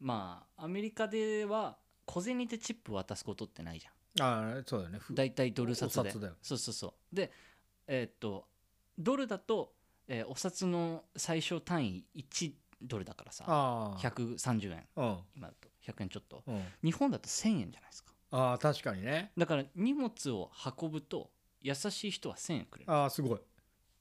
[0.00, 1.76] まあアメリカでは
[2.06, 4.98] 小銭でチップ渡すことってないじゃんああそうだよね。
[4.98, 6.00] ふ大体ドル札で。
[6.00, 6.34] お札だよ。
[6.42, 7.14] そうそうそう。
[7.14, 7.30] で
[7.86, 8.48] えーっと
[8.98, 9.72] ドルだと、
[10.08, 12.52] えーお札の最小単位1
[12.82, 13.44] ドルだからさ。
[13.46, 14.86] ああ130円。
[14.96, 15.18] うん。
[15.36, 15.68] 今だと。
[15.86, 16.42] 100円ちょっと。
[16.46, 16.62] うん。
[16.82, 18.12] 日本だと1000円じゃないですか。
[18.32, 19.32] ああ確かにね。
[19.36, 20.50] だから荷物を
[20.80, 21.30] 運ぶと
[21.62, 22.90] 優しい人は1000円くれる。
[22.90, 23.40] っああすごい。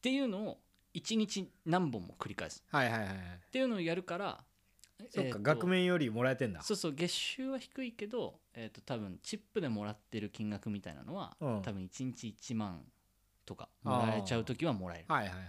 [0.02, 0.60] ていうのを
[0.94, 2.64] 1日何本も繰り返す。
[2.72, 3.18] はいはいはいはい。
[3.18, 4.44] っていうのをやるから
[5.10, 6.62] そっか額面よりもらえてんだ。
[6.62, 11.62] そうそう月収は低いけど、えー、と多分チップでもらってる金額みたいなのは、うん。
[11.62, 12.84] 多分1日1万
[13.46, 15.06] とかもらえちゃう時はもらえる。
[15.08, 15.40] はいはいはい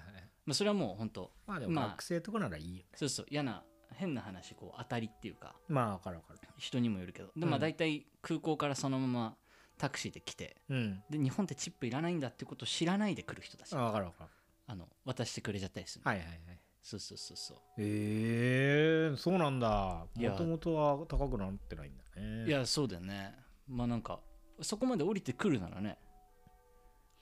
[0.47, 2.85] まあ、それはもう本当まあでもまあ学生とかならいいよ。
[2.85, 6.49] ねそうそう嫌な変な話こう当たりっていうかまあ分かる分かる。
[6.57, 7.31] 人にもよるけど。
[7.37, 7.61] でまあうん。
[7.61, 9.37] 大体空港からそのまま
[9.79, 11.03] タクシーで来てうん。
[11.11, 13.75] で日本ってチップいらないんだってことを知らないで来る人たち。
[13.75, 14.31] あ分かる分かる。
[14.67, 16.39] あの渡してくれちゃったりする、はいはいはい
[16.83, 17.59] そうそうそうそう。
[17.79, 20.07] ええそうなんだ。
[20.17, 22.47] もともとは高くなってないんだね。
[22.47, 23.35] いやそうだよね。
[23.69, 24.21] まあなんか
[24.61, 25.99] そこまで降りてくるならね。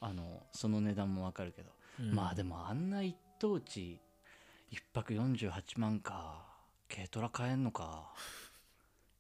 [0.01, 2.15] あのその値段もわかるけど、うん。
[2.15, 4.01] まあでもあんな一等地
[4.71, 6.47] 一泊48万か。
[6.89, 8.13] 軽トラ買えんのか。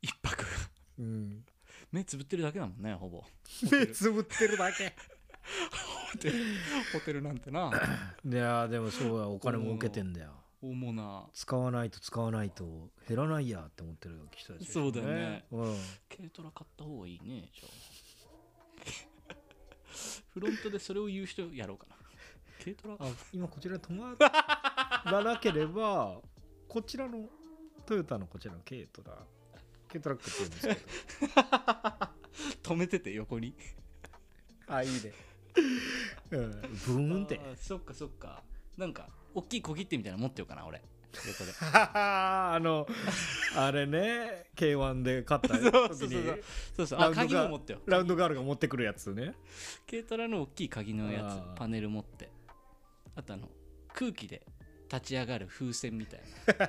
[0.00, 0.44] 一泊。
[0.98, 1.44] うん。
[1.92, 3.24] 目つぶってるだけだもんねほぼ。
[3.70, 4.94] 目つぶってるだけ
[6.92, 7.70] ホテルなんてな。
[8.24, 10.32] いやでもそうやお金儲けてんだよ。
[10.60, 11.28] 主な。
[11.32, 15.44] 使わないと使わないと減らないやって思ってる人たちそうだよね。
[15.50, 15.76] うん。
[16.08, 19.36] 軽トラ買った方がいいねじゃあ。
[20.34, 21.96] フロントでそれを言う人やろうかな。
[22.62, 22.96] 軽トラ。
[22.98, 24.16] あ今こちらに止ま
[25.04, 26.20] らなければ
[26.68, 27.28] こちらの
[27.86, 29.16] トヨタのこちらの軽トラ。
[29.88, 30.74] 軽トラックって言うんですけ
[32.62, 32.74] ど。
[32.74, 33.54] 止めてて横に。
[34.66, 35.27] あいいね
[36.30, 37.40] う んブーンって。
[37.56, 38.42] そっかそっか。
[38.76, 40.82] なんか大きい小切手みたいなの持ってようかな俺。
[41.26, 41.52] 横で。
[41.72, 42.86] あの
[43.56, 46.08] あれね K1 で勝った そうそうそう。
[46.08, 46.42] 時に。
[46.76, 47.00] そうそう。
[47.00, 47.80] あ鍵も持ってよ。
[47.86, 49.34] ラウンドガールが持ってくるやつね。
[49.88, 52.30] 軽トラの大きい鍵のやつパネル持って。
[53.16, 53.48] あとあの
[53.94, 54.46] 空気で
[54.92, 56.20] 立ち上がる風船みたい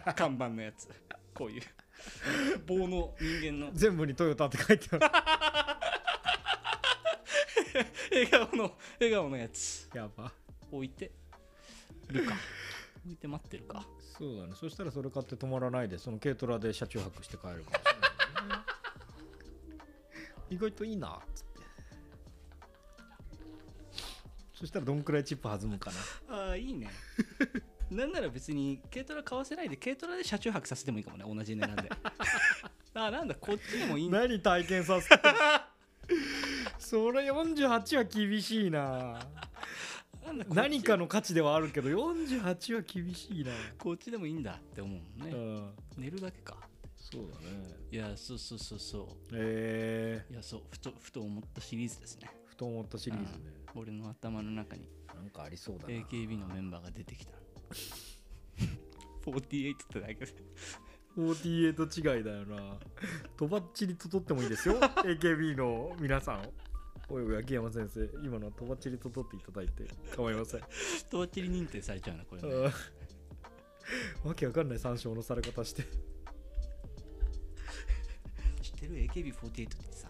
[0.06, 0.14] な。
[0.14, 0.90] 看板のやつ。
[1.34, 1.62] こういう。
[2.66, 3.72] 棒の人間の。
[3.74, 5.80] 全部にトヨタって書いてあ
[8.12, 9.90] 笑顔の笑顔のやつ。
[9.92, 10.32] るやば。
[10.72, 11.12] 置いて。
[12.10, 12.36] るか。
[13.06, 13.86] 置いて待ってるか。
[14.18, 14.54] そうだね。
[14.56, 18.66] そしたらそれ買って止まらないでその軽トラで車中泊して帰るかもしれない、ね、
[20.52, 21.60] 意外といいなっつって。
[24.54, 25.92] そしたらどんくらいチップ弾むか
[26.28, 26.36] な。
[26.36, 26.90] ああいいね。
[27.90, 31.26] なんなら別に軽トラ買わせないで軽トラで車中泊させてもいいかもね。
[31.28, 31.90] 同じ値段で。
[32.94, 35.16] あーなんだこっちでもいい何体験させて
[36.90, 39.20] それ48は厳しいな。
[40.50, 43.52] 何かの価値ではあるけど48は厳しいな。
[43.78, 45.70] こっちでもいいんだって思うね、ん。
[46.00, 46.58] 寝るだけか。
[46.98, 47.64] そうだね。
[47.92, 50.26] いやそうそうそうそえ。
[50.32, 52.32] ういやそうふとふと思ったシリーズですね。
[52.48, 53.52] ー、ふと思ったシリーズね。
[53.76, 54.90] 俺の頭の中に。
[55.14, 55.94] なんかありそうだな。
[55.94, 57.34] AKB のメンバーが出てきた。
[59.28, 60.34] 48ってだけで。
[61.16, 62.80] 48違いだよな。
[63.38, 64.80] とばっちりと取ってもいいですよ。
[65.06, 66.50] AKB の皆さん
[67.12, 69.84] おいおい秋山先生今のはとばっちりと取っていただいて
[70.16, 70.62] 構いません。
[71.10, 72.50] とばっちり認定されちゃうなこれね。
[72.50, 74.30] うん。
[74.30, 75.84] わけわかんない参照のされ方して。
[78.62, 80.08] 知ってる？AKB48 ってさ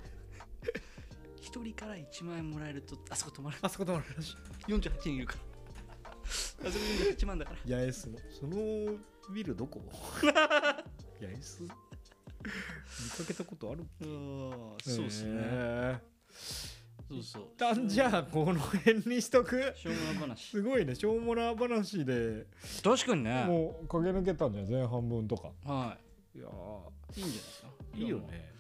[1.42, 3.58] 一人から1万円もらえるとあそこ止まる。
[3.62, 4.36] あそこ止まるらし
[4.68, 4.74] い。
[4.74, 5.40] 48人いるから。
[6.12, 7.78] あそこ48万だから。
[7.78, 8.20] 八重洲の。
[8.30, 8.98] その
[9.34, 9.82] ビルどこ？
[10.22, 10.84] 八
[11.22, 11.64] 重洲？
[11.64, 13.86] 見かけたことある？
[14.02, 14.50] うん
[14.84, 16.02] そうっすね、ね
[17.10, 17.44] そうそう。
[17.56, 19.74] 一旦じゃあこの辺にしとく？
[19.76, 20.50] しょうもな話。
[20.52, 20.94] すごいね。
[20.96, 22.46] しょうもな話で。
[22.84, 23.46] 確かにね。
[23.46, 25.50] もう駆け抜けたんじゃん前半分とか。
[25.66, 25.98] は
[26.36, 26.40] い。
[26.40, 26.46] や
[27.16, 27.68] いいいんじゃないですか？
[27.98, 28.52] いいよね。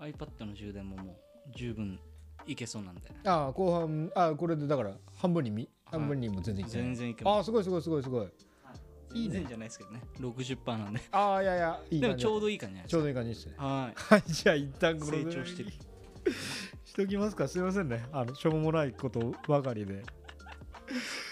[0.00, 1.16] iPad の充電ももう
[1.56, 1.98] 十分
[2.46, 3.02] いけそうなんで。
[3.24, 6.00] ああ後半あこれでだから半分にみはい。
[6.00, 6.86] 半分にも全然いってない。
[6.86, 7.40] 全然いけあます。
[7.42, 8.28] あすごいすごいすごいすごい。
[9.14, 9.26] い。
[9.26, 9.44] いね。
[9.46, 10.02] じゃないですけどね。
[10.18, 11.00] 60%なんで。
[11.12, 14.22] ああいやいやいいでもちょうどいい感じじゃないですかちょうどいい感じですねははい。
[14.26, 15.70] じゃあ一旦この成長してる
[16.92, 17.48] しときますか？
[17.48, 18.04] すいませんね。
[18.12, 20.04] あのしょうもないことばかりで。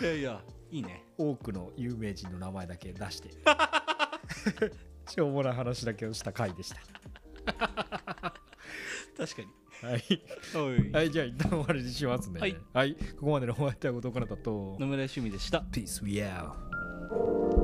[0.00, 0.40] いいやいや
[0.70, 1.04] いいね。
[1.18, 3.28] 多くの有名人の名前だけ出して。
[5.06, 6.76] しょうもない話だけをした回でした。
[7.44, 9.48] 確かに。
[9.82, 10.02] はい、
[10.56, 10.92] おい。
[10.92, 12.40] はい、じゃあ一旦終わりにしますね。
[12.72, 14.78] はい、ここまでのお相手は後藤かなたと。
[14.80, 15.58] 野村趣味でした。
[15.70, 17.59] Peace we out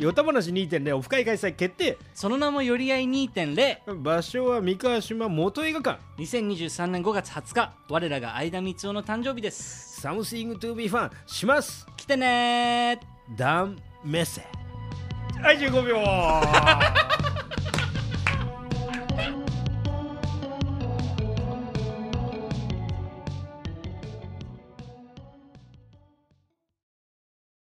[0.00, 1.98] よた話2.0オフ会開催決定。
[2.14, 6.00] その名もより合い2.0場所は三河島元映画館。
[6.16, 10.00] 2023年5月20日我らが相田光雄の誕生日です。
[10.00, 11.86] Something to be fun します。
[11.98, 13.36] 来てねー。
[13.36, 14.42] ダンメッセ。
[15.42, 17.29] はい15秒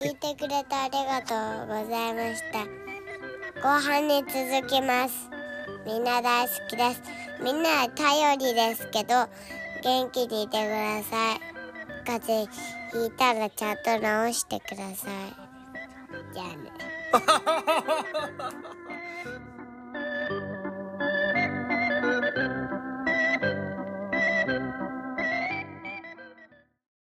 [0.06, 1.34] 聞いてくれてありがと
[1.64, 2.60] うございました。
[3.60, 5.32] 後半に続きます。
[5.84, 7.02] みんな大好きです。
[7.42, 9.28] みんな頼りですけど
[9.82, 11.40] 元気にいてください。
[12.06, 12.54] 風邪
[12.92, 13.84] ひいたらちゃんと
[14.30, 15.14] 治してください。
[16.36, 16.72] じゃあね。